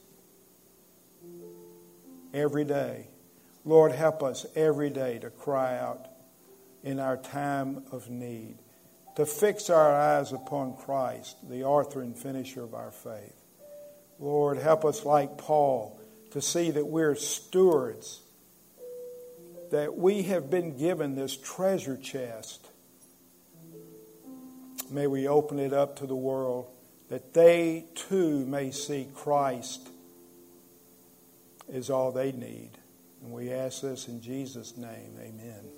Every 2.32 2.64
day. 2.64 3.08
Lord, 3.64 3.90
help 3.92 4.22
us 4.22 4.46
every 4.54 4.88
day 4.88 5.18
to 5.18 5.30
cry 5.30 5.76
out 5.76 6.06
in 6.84 7.00
our 7.00 7.16
time 7.16 7.82
of 7.90 8.08
need, 8.08 8.56
to 9.16 9.26
fix 9.26 9.68
our 9.68 9.92
eyes 9.92 10.32
upon 10.32 10.76
Christ, 10.76 11.36
the 11.48 11.64
author 11.64 12.00
and 12.00 12.16
finisher 12.16 12.62
of 12.62 12.72
our 12.72 12.92
faith. 12.92 13.34
Lord, 14.20 14.58
help 14.58 14.84
us 14.84 15.04
like 15.04 15.38
Paul 15.38 16.00
to 16.30 16.40
see 16.40 16.70
that 16.70 16.86
we're 16.86 17.16
stewards 17.16 18.22
that 19.70 19.96
we 19.96 20.22
have 20.22 20.50
been 20.50 20.76
given 20.76 21.14
this 21.14 21.36
treasure 21.36 21.96
chest. 21.96 22.68
May 24.90 25.06
we 25.06 25.28
open 25.28 25.58
it 25.58 25.72
up 25.72 25.96
to 25.96 26.06
the 26.06 26.16
world 26.16 26.66
that 27.08 27.34
they 27.34 27.86
too 27.94 28.46
may 28.46 28.70
see 28.70 29.08
Christ 29.14 29.88
is 31.68 31.90
all 31.90 32.12
they 32.12 32.32
need. 32.32 32.70
And 33.22 33.32
we 33.32 33.52
ask 33.52 33.82
this 33.82 34.08
in 34.08 34.20
Jesus' 34.20 34.76
name. 34.76 35.14
Amen. 35.20 35.70